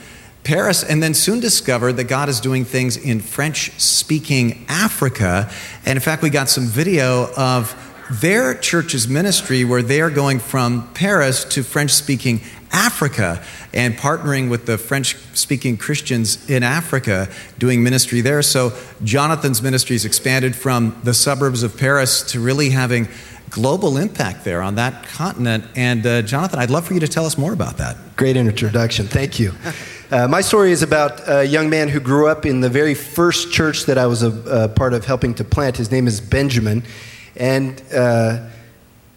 Paris, 0.44 0.85
and 0.85 1.02
then 1.02 1.14
soon 1.14 1.40
discovered 1.40 1.94
that 1.94 2.04
God 2.04 2.28
is 2.28 2.38
doing 2.38 2.64
things 2.64 2.96
in 2.96 3.20
French 3.20 3.70
speaking 3.80 4.64
Africa. 4.68 5.50
And 5.87 5.96
in 5.96 6.00
fact, 6.00 6.22
we 6.22 6.30
got 6.30 6.48
some 6.50 6.66
video 6.66 7.33
of 7.37 7.74
their 8.20 8.54
church's 8.54 9.09
ministry 9.09 9.64
where 9.64 9.83
they 9.83 10.02
are 10.02 10.11
going 10.11 10.38
from 10.38 10.92
Paris 10.92 11.44
to 11.44 11.62
French 11.62 11.90
speaking 11.90 12.42
Africa 12.70 13.42
and 13.72 13.94
partnering 13.94 14.50
with 14.50 14.66
the 14.66 14.76
French 14.76 15.16
speaking 15.33 15.76
Christians 15.76 16.50
in 16.50 16.62
Africa 16.62 17.28
doing 17.59 17.83
ministry 17.83 18.20
there. 18.20 18.42
So 18.42 18.76
Jonathan's 19.02 19.62
ministry 19.62 19.94
has 19.94 20.04
expanded 20.04 20.54
from 20.54 21.00
the 21.04 21.14
suburbs 21.14 21.62
of 21.62 21.78
Paris 21.78 22.22
to 22.33 22.40
really 22.40 22.70
having 22.70 23.09
global 23.48 23.96
impact 23.96 24.44
there 24.44 24.61
on 24.61 24.74
that 24.74 25.07
continent. 25.07 25.64
And 25.76 26.04
uh, 26.04 26.22
Jonathan, 26.22 26.59
I'd 26.59 26.70
love 26.70 26.87
for 26.87 26.94
you 26.94 27.00
to 27.00 27.09
tell 27.09 27.24
us 27.24 27.38
more 27.38 27.52
about 27.52 27.78
that. 27.78 27.96
Great 28.16 28.37
introduction. 28.37 29.07
Thank 29.07 29.38
you. 29.38 29.52
Uh, 30.14 30.29
my 30.29 30.40
story 30.40 30.70
is 30.70 30.81
about 30.81 31.29
a 31.29 31.44
young 31.44 31.68
man 31.68 31.88
who 31.88 31.98
grew 31.98 32.29
up 32.29 32.46
in 32.46 32.61
the 32.61 32.68
very 32.68 32.94
first 32.94 33.50
church 33.50 33.87
that 33.87 33.98
I 33.98 34.07
was 34.07 34.22
a, 34.22 34.31
a 34.64 34.68
part 34.68 34.94
of 34.94 35.05
helping 35.05 35.35
to 35.35 35.42
plant. 35.42 35.77
His 35.77 35.90
name 35.90 36.07
is 36.07 36.20
Benjamin. 36.20 36.85
And 37.35 37.83
uh, 37.92 38.46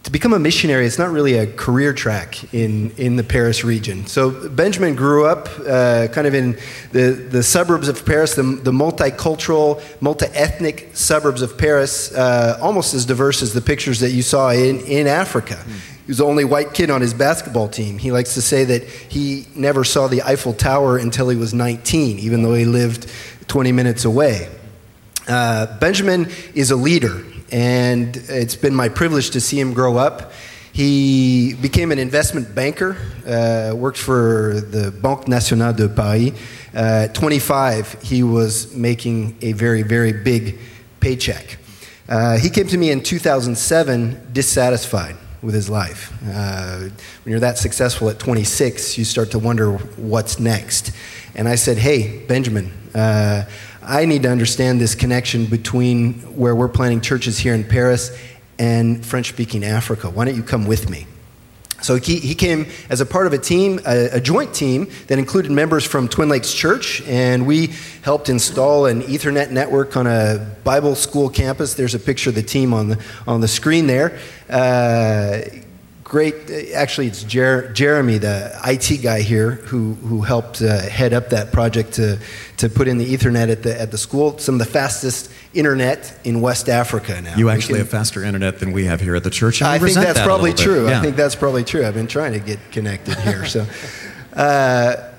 to 0.02 0.10
become 0.10 0.32
a 0.32 0.40
missionary, 0.40 0.86
it's 0.86 0.98
not 0.98 1.12
really 1.12 1.34
a 1.34 1.46
career 1.46 1.92
track 1.92 2.52
in, 2.52 2.90
in 2.96 3.14
the 3.14 3.22
Paris 3.22 3.62
region. 3.62 4.08
So 4.08 4.48
Benjamin 4.48 4.96
grew 4.96 5.24
up 5.24 5.48
uh, 5.60 6.08
kind 6.08 6.26
of 6.26 6.34
in 6.34 6.58
the, 6.90 7.12
the 7.30 7.44
suburbs 7.44 7.86
of 7.86 8.04
Paris, 8.04 8.34
the, 8.34 8.42
the 8.42 8.72
multicultural, 8.72 9.80
multi 10.00 10.26
ethnic 10.34 10.90
suburbs 10.94 11.42
of 11.42 11.56
Paris, 11.56 12.12
uh, 12.12 12.58
almost 12.60 12.92
as 12.92 13.06
diverse 13.06 13.40
as 13.40 13.54
the 13.54 13.60
pictures 13.60 14.00
that 14.00 14.10
you 14.10 14.22
saw 14.22 14.50
in, 14.50 14.80
in 14.80 15.06
Africa. 15.06 15.62
Mm. 15.64 15.97
He 16.08 16.12
was 16.12 16.18
the 16.18 16.24
only 16.24 16.46
white 16.46 16.72
kid 16.72 16.88
on 16.88 17.02
his 17.02 17.12
basketball 17.12 17.68
team. 17.68 17.98
He 17.98 18.12
likes 18.12 18.32
to 18.32 18.40
say 18.40 18.64
that 18.64 18.82
he 18.84 19.44
never 19.54 19.84
saw 19.84 20.08
the 20.08 20.22
Eiffel 20.22 20.54
Tower 20.54 20.96
until 20.96 21.28
he 21.28 21.36
was 21.36 21.52
19, 21.52 22.18
even 22.20 22.42
though 22.42 22.54
he 22.54 22.64
lived 22.64 23.10
20 23.48 23.72
minutes 23.72 24.06
away. 24.06 24.48
Uh, 25.28 25.66
Benjamin 25.80 26.30
is 26.54 26.70
a 26.70 26.76
leader 26.76 27.22
and 27.52 28.16
it's 28.16 28.56
been 28.56 28.74
my 28.74 28.88
privilege 28.88 29.32
to 29.32 29.40
see 29.42 29.60
him 29.60 29.74
grow 29.74 29.98
up. 29.98 30.32
He 30.72 31.52
became 31.60 31.92
an 31.92 31.98
investment 31.98 32.54
banker, 32.54 32.96
uh, 33.26 33.76
worked 33.76 33.98
for 33.98 34.62
the 34.62 34.90
Banque 34.90 35.28
Nationale 35.28 35.74
de 35.74 35.90
Paris. 35.90 36.30
Uh, 36.74 37.04
at 37.04 37.14
25, 37.14 38.00
he 38.02 38.22
was 38.22 38.74
making 38.74 39.36
a 39.42 39.52
very, 39.52 39.82
very 39.82 40.14
big 40.14 40.58
paycheck. 41.00 41.58
Uh, 42.08 42.38
he 42.38 42.48
came 42.48 42.66
to 42.68 42.78
me 42.78 42.90
in 42.90 43.02
2007 43.02 44.30
dissatisfied 44.32 45.14
with 45.42 45.54
his 45.54 45.68
life. 45.68 46.12
Uh, 46.26 46.78
when 46.78 47.30
you're 47.30 47.40
that 47.40 47.58
successful 47.58 48.08
at 48.08 48.18
26, 48.18 48.98
you 48.98 49.04
start 49.04 49.30
to 49.30 49.38
wonder 49.38 49.72
what's 49.96 50.38
next. 50.38 50.92
And 51.34 51.48
I 51.48 51.54
said, 51.54 51.78
Hey, 51.78 52.24
Benjamin, 52.26 52.72
uh, 52.94 53.44
I 53.82 54.04
need 54.04 54.22
to 54.24 54.30
understand 54.30 54.80
this 54.80 54.94
connection 54.94 55.46
between 55.46 56.14
where 56.36 56.54
we're 56.54 56.68
planting 56.68 57.00
churches 57.00 57.38
here 57.38 57.54
in 57.54 57.64
Paris 57.64 58.16
and 58.58 59.04
French 59.04 59.28
speaking 59.28 59.64
Africa. 59.64 60.10
Why 60.10 60.24
don't 60.24 60.36
you 60.36 60.42
come 60.42 60.66
with 60.66 60.90
me? 60.90 61.06
So 61.80 61.96
he, 61.96 62.18
he 62.18 62.34
came 62.34 62.66
as 62.90 63.00
a 63.00 63.06
part 63.06 63.26
of 63.26 63.32
a 63.32 63.38
team, 63.38 63.80
a, 63.86 64.16
a, 64.16 64.20
joint 64.20 64.52
team 64.52 64.88
that 65.06 65.18
included 65.18 65.52
members 65.52 65.84
from 65.84 66.08
Twin 66.08 66.28
Lakes 66.28 66.52
Church, 66.52 67.02
and 67.02 67.46
we 67.46 67.72
helped 68.02 68.28
install 68.28 68.86
an 68.86 69.02
Ethernet 69.02 69.50
network 69.50 69.96
on 69.96 70.06
a 70.08 70.54
Bible 70.64 70.96
school 70.96 71.30
campus. 71.30 71.74
There's 71.74 71.94
a 71.94 72.00
picture 72.00 72.30
of 72.30 72.34
the 72.34 72.42
team 72.42 72.74
on 72.74 72.88
the, 72.88 73.04
on 73.28 73.40
the 73.40 73.48
screen 73.48 73.86
there. 73.86 74.18
Uh, 74.50 75.40
great. 76.08 76.50
Actually, 76.74 77.06
it's 77.08 77.22
Jer- 77.22 77.70
Jeremy, 77.72 78.18
the 78.18 78.58
IT 78.64 79.02
guy 79.02 79.20
here, 79.20 79.52
who, 79.52 79.94
who 79.94 80.22
helped 80.22 80.62
uh, 80.62 80.80
head 80.80 81.12
up 81.12 81.28
that 81.30 81.52
project 81.52 81.92
to, 81.94 82.18
to 82.56 82.68
put 82.68 82.88
in 82.88 82.98
the 82.98 83.14
Ethernet 83.14 83.50
at 83.50 83.62
the, 83.62 83.78
at 83.78 83.90
the 83.90 83.98
school. 83.98 84.38
Some 84.38 84.54
of 84.54 84.58
the 84.58 84.72
fastest 84.72 85.30
internet 85.52 86.18
in 86.24 86.40
West 86.40 86.68
Africa 86.68 87.20
now. 87.20 87.36
You 87.36 87.50
actually 87.50 87.74
can, 87.74 87.78
have 87.80 87.90
faster 87.90 88.24
internet 88.24 88.58
than 88.58 88.72
we 88.72 88.86
have 88.86 89.00
here 89.00 89.14
at 89.14 89.22
the 89.22 89.30
church. 89.30 89.60
I 89.60 89.78
think 89.78 89.94
that's 89.94 90.18
that 90.18 90.26
probably 90.26 90.54
true. 90.54 90.88
Yeah. 90.88 90.98
I 90.98 91.02
think 91.02 91.16
that's 91.16 91.34
probably 91.34 91.64
true. 91.64 91.86
I've 91.86 91.94
been 91.94 92.08
trying 92.08 92.32
to 92.32 92.40
get 92.40 92.58
connected 92.72 93.14
here. 93.20 93.44
So. 93.46 93.66
Uh, 94.30 95.12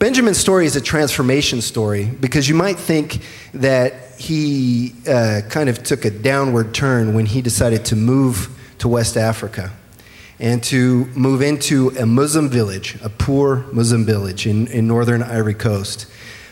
Benjamin's 0.00 0.38
story 0.38 0.66
is 0.66 0.74
a 0.74 0.80
transformation 0.80 1.60
story 1.60 2.06
because 2.06 2.48
you 2.48 2.56
might 2.56 2.76
think 2.76 3.20
that 3.54 4.18
he 4.18 4.92
uh, 5.06 5.42
kind 5.48 5.68
of 5.68 5.84
took 5.84 6.04
a 6.04 6.10
downward 6.10 6.74
turn 6.74 7.14
when 7.14 7.26
he 7.26 7.40
decided 7.40 7.84
to 7.84 7.94
move 7.94 8.48
to 8.82 8.88
West 8.88 9.16
Africa 9.16 9.72
and 10.38 10.62
to 10.64 11.06
move 11.14 11.40
into 11.40 11.90
a 11.98 12.04
Muslim 12.04 12.48
village, 12.48 12.96
a 13.02 13.08
poor 13.08 13.64
Muslim 13.72 14.04
village 14.04 14.46
in, 14.46 14.66
in 14.66 14.88
northern 14.88 15.22
Ivory 15.22 15.54
Coast. 15.54 16.06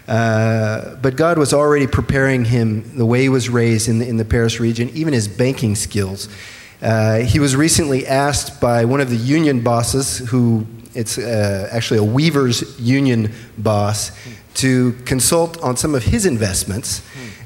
Uh, 0.06 0.94
but 0.96 1.16
God 1.16 1.38
was 1.38 1.52
already 1.52 1.88
preparing 1.88 2.44
him 2.44 2.96
the 2.96 3.04
way 3.04 3.22
he 3.22 3.28
was 3.28 3.48
raised 3.48 3.88
in 3.88 3.98
the, 3.98 4.08
in 4.08 4.16
the 4.16 4.24
Paris 4.24 4.60
region, 4.60 4.90
even 4.90 5.12
his 5.12 5.26
banking 5.26 5.74
skills. 5.74 6.28
Uh, 6.80 7.18
he 7.18 7.40
was 7.40 7.56
recently 7.56 8.06
asked 8.06 8.60
by 8.60 8.84
one 8.84 9.00
of 9.00 9.10
the 9.10 9.16
union 9.16 9.60
bosses, 9.60 10.18
who 10.18 10.66
it's 10.94 11.18
uh, 11.18 11.68
actually 11.72 11.98
a 11.98 12.04
weaver's 12.04 12.78
union 12.80 13.32
boss, 13.58 14.12
to 14.54 14.92
consult 15.04 15.60
on 15.62 15.76
some 15.76 15.94
of 15.94 16.04
his 16.04 16.26
investments. 16.26 17.02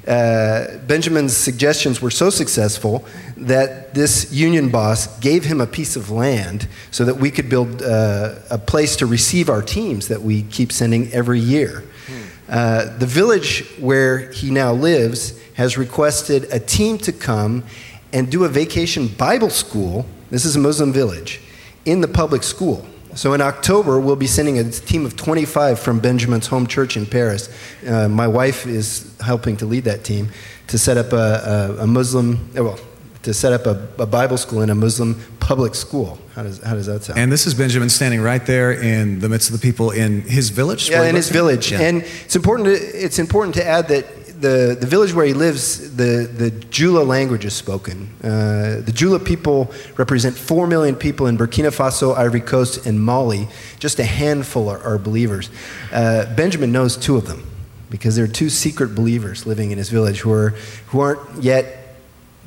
Uh, 0.07 0.77
Benjamin's 0.85 1.35
suggestions 1.35 2.01
were 2.01 2.11
so 2.11 2.29
successful 2.29 3.05
that 3.37 3.93
this 3.95 4.31
union 4.31 4.69
boss 4.69 5.19
gave 5.19 5.45
him 5.45 5.59
a 5.59 5.65
piece 5.65 5.95
of 5.95 6.11
land 6.11 6.67
so 6.91 7.05
that 7.05 7.15
we 7.15 7.31
could 7.31 7.49
build 7.49 7.81
uh, 7.81 8.35
a 8.51 8.57
place 8.57 8.95
to 8.97 9.05
receive 9.07 9.49
our 9.49 9.63
teams 9.63 10.07
that 10.07 10.21
we 10.21 10.43
keep 10.43 10.71
sending 10.71 11.11
every 11.11 11.39
year. 11.39 11.83
Uh, 12.47 12.95
the 12.99 13.07
village 13.07 13.65
where 13.79 14.31
he 14.31 14.51
now 14.51 14.71
lives 14.71 15.39
has 15.53 15.77
requested 15.77 16.45
a 16.51 16.59
team 16.59 16.97
to 16.99 17.11
come 17.11 17.63
and 18.13 18.29
do 18.29 18.43
a 18.43 18.49
vacation 18.49 19.07
Bible 19.07 19.49
school. 19.49 20.05
This 20.29 20.45
is 20.45 20.55
a 20.55 20.59
Muslim 20.59 20.93
village 20.93 21.41
in 21.85 22.01
the 22.01 22.07
public 22.07 22.43
school. 22.43 22.85
So 23.15 23.33
in 23.33 23.39
October, 23.39 23.97
we'll 23.97 24.17
be 24.17 24.27
sending 24.27 24.59
a 24.59 24.69
team 24.69 25.05
of 25.05 25.15
25 25.15 25.79
from 25.79 25.99
Benjamin's 25.99 26.47
home 26.47 26.67
church 26.67 26.97
in 26.97 27.05
Paris. 27.05 27.49
Uh, 27.87 28.09
my 28.09 28.27
wife 28.27 28.67
is 28.67 29.15
helping 29.21 29.55
to 29.57 29.65
lead 29.65 29.85
that 29.85 30.03
team 30.03 30.29
to 30.67 30.77
set 30.77 30.97
up 30.97 31.13
a, 31.13 31.77
a, 31.79 31.83
a 31.83 31.87
Muslim, 31.87 32.49
uh, 32.57 32.63
well, 32.63 32.79
to 33.23 33.33
set 33.33 33.53
up 33.53 33.65
a, 33.67 33.87
a, 34.01 34.05
Bible 34.05 34.37
school 34.37 34.61
in 34.61 34.69
a 34.69 34.75
Muslim 34.75 35.19
public 35.39 35.75
school. 35.75 36.19
How 36.35 36.43
does, 36.43 36.61
how 36.61 36.73
does 36.73 36.87
that 36.87 37.03
sound? 37.03 37.17
And 37.17 37.31
this 37.31 37.47
is 37.47 37.53
Benjamin 37.53 37.89
standing 37.89 38.21
right 38.21 38.45
there 38.45 38.73
in 38.73 39.19
the 39.19 39.29
midst 39.29 39.49
of 39.49 39.59
the 39.59 39.65
people 39.65 39.91
in 39.91 40.21
his 40.21 40.49
village? 40.49 40.89
Yeah, 40.89 41.05
in 41.05 41.15
his 41.15 41.29
village. 41.29 41.71
Yeah. 41.71 41.79
And 41.79 42.03
it's 42.03 42.35
important, 42.35 42.67
to, 42.67 42.73
it's 42.73 43.17
important 43.17 43.55
to 43.55 43.65
add 43.65 43.87
that 43.87 44.05
the, 44.39 44.77
the 44.79 44.87
village 44.87 45.13
where 45.13 45.25
he 45.25 45.33
lives, 45.33 45.95
the, 45.95 46.29
the 46.31 46.51
Jula 46.51 47.03
language 47.03 47.45
is 47.45 47.53
spoken. 47.53 48.09
Uh, 48.23 48.81
the 48.81 48.91
Jula 48.93 49.19
people 49.19 49.71
represent 49.97 50.35
4 50.35 50.67
million 50.67 50.95
people 50.95 51.27
in 51.27 51.37
Burkina 51.37 51.73
Faso, 51.75 52.15
Ivory 52.15 52.41
Coast, 52.41 52.85
and 52.85 53.01
Mali. 53.01 53.47
Just 53.79 53.99
a 53.99 54.03
handful 54.03 54.69
are, 54.69 54.81
are 54.83 54.97
believers. 54.97 55.49
Uh, 55.91 56.33
Benjamin 56.35 56.71
knows 56.71 56.97
two 56.97 57.15
of 57.15 57.27
them 57.27 57.45
because 57.89 58.15
there 58.15 58.25
are 58.25 58.29
two 58.29 58.49
secret 58.49 58.93
believers 58.95 59.45
living 59.45 59.71
in 59.71 59.77
his 59.77 59.89
village 59.89 60.19
who, 60.19 60.31
are, 60.31 60.49
who 60.87 60.99
aren't 60.99 61.41
yet 61.41 61.97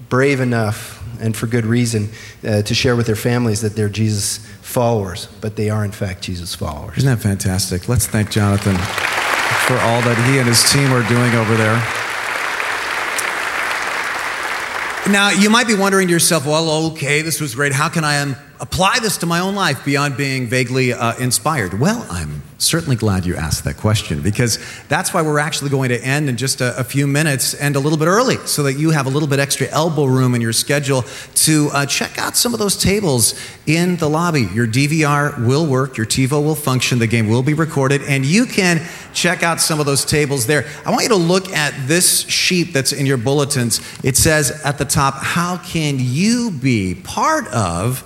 brave 0.09 0.41
enough, 0.41 1.03
and 1.21 1.37
for 1.37 1.47
good 1.47 1.67
reason, 1.67 2.11
uh, 2.47 2.63
to 2.63 2.75
share 2.75 2.97
with 2.97 3.07
their 3.07 3.17
families 3.17 3.63
that 3.63 3.75
they're 3.75 3.89
Jesus 3.89 4.39
followers, 4.63 5.29
but 5.41 5.57
they 5.57 5.71
are, 5.71 5.85
in 5.85 5.93
fact, 5.93 6.23
Jesus 6.23 6.55
followers. 6.55 6.99
Isn't 6.99 7.11
that 7.11 7.23
fantastic? 7.23 7.89
Let's 7.89 8.07
thank 8.07 8.31
Jonathan 8.31 8.77
for 9.69 9.77
all 9.81 10.01
that 10.01 10.17
he 10.25 10.39
and 10.39 10.49
his 10.49 10.65
team 10.73 10.91
are 10.97 11.07
doing 11.07 11.35
over 11.37 11.55
there. 11.55 11.77
Now, 15.13 15.29
you 15.29 15.51
might 15.51 15.67
be 15.67 15.75
wondering 15.75 16.09
to 16.09 16.13
yourself, 16.13 16.47
well, 16.47 16.87
okay, 16.93 17.21
this 17.21 17.39
was 17.39 17.55
great. 17.55 17.73
How 17.73 17.91
can 17.91 18.03
I 18.03 18.17
apply 18.61 18.99
this 19.01 19.19
to 19.19 19.27
my 19.27 19.41
own 19.41 19.55
life 19.55 19.85
beyond 19.85 20.17
being 20.17 20.47
vaguely 20.47 20.93
uh, 20.93 21.17
inspired? 21.17 21.79
Well, 21.79 22.07
I'm 22.11 22.43
certainly 22.59 22.97
glad 22.97 23.25
you 23.25 23.37
asked 23.37 23.65
that 23.65 23.77
question 23.77 24.21
because 24.21 24.59
that's 24.89 25.15
why 25.15 25.23
we're 25.23 25.39
actually 25.39 25.71
going 25.71 25.91
to 25.91 26.05
end 26.05 26.29
in 26.29 26.37
just 26.37 26.61
a, 26.61 26.77
a 26.77 26.83
few 26.83 27.07
minutes 27.07 27.55
and 27.55 27.77
a 27.77 27.79
little 27.79 27.99
bit 27.99 28.09
early 28.09 28.37
so 28.47 28.65
that 28.65 28.75
you 28.75 28.91
have 28.91 29.07
a 29.07 29.09
little 29.09 29.29
bit 29.29 29.39
extra 29.39 29.69
elbow 29.69 30.05
room 30.05 30.35
in 30.35 30.41
your 30.41 30.53
schedule 30.53 31.03
to 31.35 31.69
uh, 31.73 31.87
check 31.87 32.19
out 32.19 32.37
some 32.37 32.53
of 32.53 32.59
those 32.59 32.77
tables 32.77 33.41
in 33.67 33.97
the 33.97 34.09
lobby. 34.09 34.43
Your 34.53 34.67
DVR 34.67 35.47
will 35.47 35.67
work, 35.67 35.97
your 35.97 36.07
TiVo 36.07 36.43
will 36.43 36.57
function, 36.57 36.99
the 36.99 37.07
game 37.07 37.29
will 37.29 37.45
be 37.45 37.55
recorded, 37.55 38.03
and 38.03 38.27
you 38.27 38.45
can 38.45 38.85
check 39.15 39.43
out 39.43 39.61
some 39.61 39.79
of 39.79 39.87
those 39.87 40.05
tables 40.05 40.47
there. 40.47 40.67
I 40.85 40.91
want 40.91 41.05
you 41.05 41.11
to 41.11 41.17
look 41.17 41.49
at 41.51 41.75
this 41.87 42.29
sheet 42.29 42.73
that's 42.73 42.93
in 42.93 43.07
your 43.07 43.19
bulletins. 43.19 43.81
It 44.03 44.17
says 44.17 44.61
at 44.65 44.79
the 44.79 44.85
top, 44.85 45.15
How 45.15 45.59
can 45.59 45.97
you 45.99 46.51
be 46.51 46.97
part 46.97 47.47
of 47.49 48.03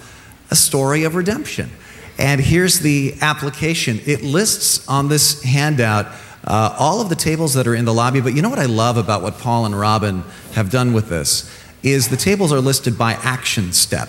a 0.53 0.55
story 0.55 1.03
of 1.05 1.17
redemption? 1.17 1.71
And 2.19 2.41
here's 2.41 2.81
the 2.81 3.17
application 3.21 4.01
it 4.07 4.23
lists 4.23 4.87
on 4.87 5.09
this 5.09 5.43
handout 5.43 6.07
uh, 6.45 6.75
all 6.79 7.01
of 7.01 7.09
the 7.09 7.15
tables 7.15 7.55
that 7.55 7.67
are 7.67 7.75
in 7.75 7.85
the 7.85 7.95
lobby. 7.95 8.21
But 8.21 8.35
you 8.35 8.43
know 8.43 8.51
what 8.51 8.59
I 8.59 8.67
love 8.67 8.97
about 8.97 9.23
what 9.23 9.39
Paul 9.39 9.65
and 9.65 9.79
Robin 9.79 10.25
have 10.55 10.71
done 10.71 10.93
with 10.93 11.09
this? 11.09 11.51
Is 11.83 12.09
the 12.09 12.17
tables 12.17 12.53
are 12.53 12.61
listed 12.61 12.97
by 12.97 13.15
action 13.15 13.73
step, 13.73 14.09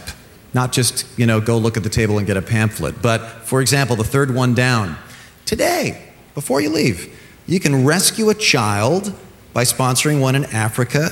not 0.53 0.71
just, 0.71 1.05
you 1.17 1.25
know, 1.25 1.41
go 1.41 1.57
look 1.57 1.77
at 1.77 1.83
the 1.83 1.89
table 1.89 2.17
and 2.17 2.27
get 2.27 2.37
a 2.37 2.41
pamphlet. 2.41 3.01
But 3.01 3.19
for 3.45 3.61
example, 3.61 3.95
the 3.95 4.03
third 4.03 4.33
one 4.33 4.53
down, 4.53 4.97
today, 5.45 6.09
before 6.35 6.61
you 6.61 6.69
leave, 6.69 7.19
you 7.47 7.59
can 7.59 7.85
rescue 7.85 8.29
a 8.29 8.35
child 8.35 9.13
by 9.53 9.63
sponsoring 9.63 10.19
one 10.19 10.35
in 10.35 10.45
Africa 10.45 11.09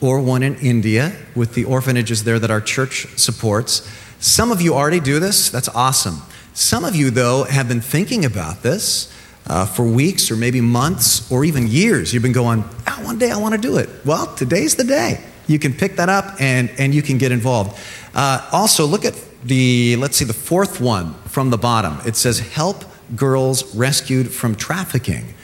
or 0.00 0.20
one 0.20 0.42
in 0.42 0.56
India 0.56 1.12
with 1.34 1.54
the 1.54 1.64
orphanages 1.64 2.24
there 2.24 2.38
that 2.38 2.50
our 2.50 2.60
church 2.60 3.06
supports. 3.18 3.88
Some 4.20 4.52
of 4.52 4.60
you 4.60 4.74
already 4.74 5.00
do 5.00 5.18
this. 5.18 5.48
That's 5.48 5.68
awesome. 5.70 6.20
Some 6.52 6.84
of 6.84 6.94
you, 6.94 7.10
though, 7.10 7.44
have 7.44 7.68
been 7.68 7.80
thinking 7.80 8.26
about 8.26 8.62
this 8.62 9.10
uh, 9.46 9.64
for 9.64 9.84
weeks 9.84 10.30
or 10.30 10.36
maybe 10.36 10.60
months 10.60 11.30
or 11.32 11.42
even 11.42 11.66
years. 11.66 12.12
You've 12.12 12.22
been 12.22 12.32
going, 12.32 12.62
oh, 12.86 13.00
one 13.02 13.18
day 13.18 13.30
I 13.30 13.38
want 13.38 13.54
to 13.54 13.60
do 13.60 13.78
it. 13.78 13.88
Well, 14.04 14.34
today's 14.34 14.76
the 14.76 14.84
day. 14.84 15.24
You 15.46 15.58
can 15.58 15.72
pick 15.72 15.96
that 15.96 16.10
up 16.10 16.38
and, 16.38 16.70
and 16.78 16.94
you 16.94 17.00
can 17.00 17.16
get 17.16 17.32
involved. 17.32 17.80
Uh, 18.14 18.46
also, 18.52 18.84
look 18.86 19.06
at 19.06 19.14
the, 19.42 19.96
let's 19.96 20.18
see, 20.18 20.26
the 20.26 20.34
fourth 20.34 20.82
one 20.82 21.14
from 21.24 21.48
the 21.48 21.58
bottom. 21.58 21.98
It 22.06 22.14
says, 22.14 22.40
Help 22.40 22.84
girls 23.16 23.74
rescued 23.74 24.30
from 24.30 24.54
trafficking 24.54 25.34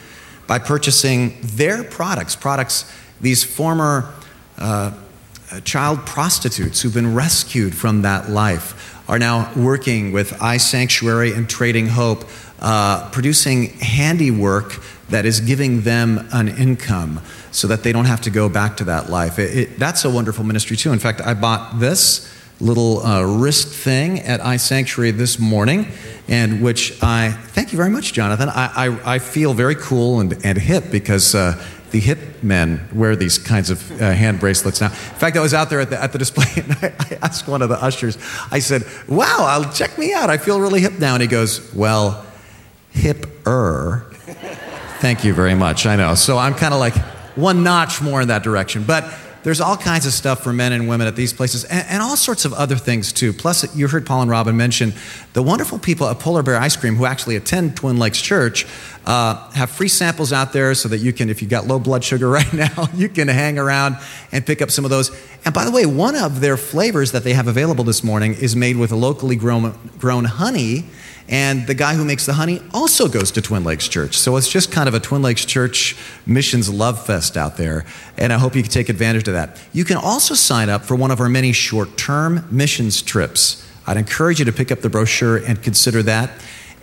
by 0.46 0.58
purchasing 0.58 1.38
their 1.40 1.82
products, 1.82 2.36
products 2.36 2.92
these 3.22 3.42
former 3.42 4.12
uh, 4.58 4.92
child 5.64 6.05
prostitutes 6.07 6.82
who've 6.82 6.94
been 6.94 7.14
rescued 7.14 7.74
from 7.74 8.03
that 8.03 8.30
life 8.30 8.94
are 9.09 9.18
now 9.18 9.53
working 9.55 10.12
with 10.12 10.30
iSanctuary 10.32 11.36
and 11.36 11.49
Trading 11.49 11.86
Hope, 11.86 12.24
uh, 12.61 13.09
producing 13.11 13.70
handiwork 13.78 14.80
that 15.09 15.24
is 15.24 15.40
giving 15.40 15.82
them 15.82 16.26
an 16.32 16.49
income 16.49 17.20
so 17.53 17.68
that 17.68 17.84
they 17.84 17.92
don't 17.92 18.07
have 18.07 18.20
to 18.22 18.30
go 18.30 18.49
back 18.49 18.76
to 18.78 18.84
that 18.84 19.09
life. 19.09 19.38
It, 19.38 19.57
it, 19.57 19.78
that's 19.78 20.05
a 20.05 20.11
wonderful 20.11 20.44
ministry, 20.44 20.76
too. 20.76 20.92
In 20.92 20.99
fact, 20.99 21.20
I 21.20 21.34
bought 21.34 21.78
this 21.78 22.32
little 22.61 23.05
uh, 23.05 23.22
wrist 23.22 23.68
thing 23.68 24.20
at 24.20 24.40
iSanctuary 24.40 25.16
this 25.16 25.38
morning, 25.38 25.86
and 26.26 26.62
which 26.62 27.01
I 27.03 27.30
thank 27.30 27.70
you 27.72 27.76
very 27.76 27.90
much, 27.90 28.12
Jonathan. 28.12 28.49
I, 28.49 28.88
I, 28.88 29.14
I 29.14 29.18
feel 29.18 29.55
very 29.55 29.74
cool 29.76 30.20
and, 30.20 30.44
and 30.44 30.59
hip 30.59 30.84
because 30.90 31.34
uh, 31.34 31.62
the 31.97 32.01
hip 32.01 32.42
men 32.42 32.86
wear 32.92 33.16
these 33.16 33.38
kinds 33.38 33.70
of 33.70 33.90
uh, 34.03 34.12
hand 34.12 34.38
bracelets 34.38 34.82
now. 34.82 34.88
In 34.88 34.92
fact, 34.92 35.34
I 35.34 35.40
was 35.40 35.55
out 35.55 35.70
there 35.70 35.80
at 35.80 35.88
the, 35.88 36.03
at 36.03 36.12
the 36.12 36.18
display 36.18 36.44
and 36.57 36.72
I, 36.72 36.92
I, 36.99 37.18
asked 37.22 37.49
one 37.49 37.62
of 37.62 37.70
the 37.70 37.82
ushers, 37.82 38.18
I 38.51 38.59
said, 38.59 38.84
Wow, 39.09 39.38
I'll 39.38 39.72
check 39.72 39.97
me 39.97 40.12
out. 40.12 40.28
I 40.28 40.36
feel 40.36 40.61
really 40.61 40.82
hip 40.82 40.99
now. 40.99 41.14
And 41.14 41.22
he 41.22 41.26
goes, 41.26 41.72
Well, 41.72 42.26
hip-er. 42.90 44.05
Thank 44.99 45.24
you 45.24 45.32
very 45.32 45.55
much. 45.55 45.86
I 45.86 45.97
know. 45.97 46.14
So 46.14 46.36
I'm 46.36 46.53
kind 46.53 46.74
of 46.74 46.80
like 46.80 46.97
one 47.34 47.62
notch 47.62 48.03
more 48.03 48.20
in 48.20 48.28
that 48.28 48.42
direction. 48.42 48.84
But 48.86 49.05
there's 49.47 49.61
all 49.61 49.76
kinds 49.76 50.07
of 50.07 50.12
stuff 50.12 50.42
for 50.42 50.53
men 50.53 50.72
and 50.72 50.88
women 50.88 51.07
at 51.07 51.14
these 51.14 51.32
places, 51.32 51.62
and, 51.62 51.86
and, 51.88 52.03
all 52.03 52.16
sorts 52.16 52.44
of 52.44 52.53
other 52.53 52.74
things 52.74 53.12
too. 53.12 53.32
Plus, 53.32 53.76
you 53.76 53.86
heard 53.86 54.05
Paul 54.05 54.22
and 54.22 54.28
Robin 54.28 54.57
mention 54.57 54.92
the 55.34 55.42
wonderful 55.42 55.78
people 55.78 56.09
at 56.09 56.18
Polar 56.18 56.42
Bear 56.42 56.57
Ice 56.57 56.74
Cream 56.74 56.97
who 56.97 57.07
actually 57.07 57.36
attend 57.36 57.76
Twin 57.76 57.97
Lakes 57.97 58.20
Church 58.20 58.66
uh, 59.05 59.49
have 59.53 59.70
free 59.70 59.86
samples 59.86 60.32
out 60.32 60.53
there 60.53 60.74
so 60.74 60.88
that 60.88 60.99
you 60.99 61.12
can, 61.12 61.30
if 61.30 61.42
you've 61.42 61.51
got 61.51 61.64
low 61.64 61.78
blood 61.78 62.03
sugar 62.03 62.28
right 62.40 62.53
now, 62.53 62.88
you 62.92 63.09
can 63.09 63.28
hang 63.28 63.57
around 63.57 63.99
and 64.32 64.44
pick 64.44 64.61
up 64.61 64.72
some 64.72 64.84
of 64.84 64.90
those. 64.90 65.16
And 65.44 65.55
by 65.55 65.64
the 65.64 65.70
way, 65.70 65.86
one 65.86 66.16
of 66.16 66.40
their 66.40 66.57
flavors 66.57 67.12
that 67.12 67.22
they 67.22 67.34
have 67.34 67.47
available 67.47 67.84
this 67.84 68.03
morning 68.03 68.34
is 68.34 68.57
made 68.57 68.76
with 68.76 68.90
locally 68.90 69.36
grown, 69.36 69.78
grown 69.97 70.24
honey 70.24 70.86
and 71.28 71.66
the 71.66 71.74
guy 71.74 71.94
who 71.94 72.04
makes 72.04 72.24
the 72.24 72.34
honey 72.34 72.60
also 72.72 73.08
goes 73.08 73.32
to 73.32 73.42
Twin 73.42 73.64
Lakes 73.64 73.88
Church. 73.88 74.16
So 74.16 74.36
it's 74.36 74.48
just 74.48 74.70
kind 74.70 74.88
of 74.88 74.94
a 74.94 75.00
Twin 75.00 75.22
Lakes 75.22 75.44
Church 75.44 75.96
missions 76.24 76.68
love 76.68 77.04
fest 77.04 77.36
out 77.36 77.56
there. 77.56 77.84
And 78.16 78.32
I 78.32 78.38
hope 78.38 78.54
you 78.54 78.62
can 78.62 78.70
take 78.70 78.88
advantage 78.88 79.26
of 79.26 79.34
that. 79.34 79.60
You 79.72 79.84
can 79.84 79.96
also 79.96 80.34
sign 80.34 80.68
up 80.68 80.84
for 80.84 80.94
one 80.94 81.10
of 81.10 81.20
our 81.20 81.28
many 81.28 81.52
short 81.52 81.96
term 81.96 82.46
missions 82.50 83.02
trips. 83.02 83.68
I'd 83.86 83.96
encourage 83.96 84.38
you 84.38 84.44
to 84.44 84.52
pick 84.52 84.70
up 84.70 84.80
the 84.80 84.90
brochure 84.90 85.36
and 85.36 85.60
consider 85.60 86.02
that. 86.04 86.30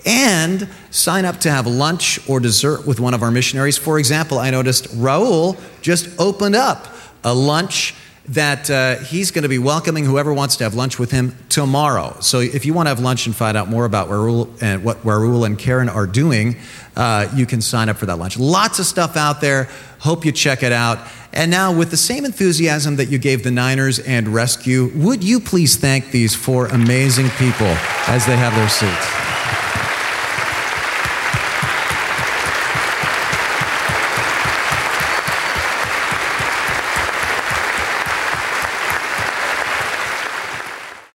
And 0.05 0.67
sign 0.89 1.23
up 1.23 1.39
to 1.41 1.51
have 1.51 1.65
lunch 1.65 2.19
or 2.29 2.41
dessert 2.41 2.85
with 2.85 2.99
one 2.99 3.13
of 3.13 3.23
our 3.23 3.31
missionaries. 3.31 3.77
For 3.77 3.97
example, 3.97 4.37
I 4.37 4.49
noticed 4.49 4.89
Raul 4.89 5.57
just 5.81 6.09
opened 6.19 6.55
up 6.55 6.87
a 7.23 7.33
lunch 7.33 7.95
that 8.30 8.69
uh, 8.69 8.95
he's 8.97 9.32
going 9.32 9.43
to 9.43 9.49
be 9.49 9.59
welcoming 9.59 10.05
whoever 10.05 10.34
wants 10.34 10.55
to 10.57 10.63
have 10.63 10.74
lunch 10.74 10.97
with 10.97 11.11
him 11.11 11.36
tomorrow. 11.49 12.15
So 12.21 12.39
if 12.39 12.65
you 12.65 12.74
want 12.74 12.86
to 12.86 12.89
have 12.89 13.01
lunch 13.01 13.26
and 13.26 13.36
find 13.36 13.57
out 13.57 13.67
more 13.67 13.84
about 13.86 14.07
Raul 14.07 14.49
and 14.61 14.84
what 14.84 15.01
Raul 15.03 15.45
and 15.45 15.59
Karen 15.59 15.89
are 15.89 16.07
doing, 16.07 16.55
uh, 16.95 17.28
you 17.36 17.45
can 17.45 17.61
sign 17.61 17.89
up 17.89 17.97
for 17.97 18.05
that 18.05 18.17
lunch. 18.17 18.38
Lots 18.38 18.80
of 18.80 18.86
stuff 18.86 19.17
out 19.17 19.41
there. 19.41 19.67
Hope 19.99 20.26
you 20.26 20.32
check 20.32 20.63
it 20.63 20.71
out. 20.71 20.99
And 21.34 21.49
now, 21.49 21.76
with 21.76 21.89
the 21.89 21.97
same 21.97 22.26
enthusiasm 22.26 22.97
that 22.97 23.05
you 23.05 23.17
gave 23.17 23.43
the 23.43 23.51
Niners 23.51 23.97
and 23.99 24.28
Rescue, 24.28 24.91
would 24.95 25.24
you 25.24 25.39
please 25.39 25.76
thank 25.76 26.11
these 26.11 26.36
four 26.36 26.67
amazing 26.67 27.30
people 27.32 27.67
as 28.07 28.26
they 28.26 28.38
have 28.38 28.53
their 28.53 28.69
seats? 28.69 29.22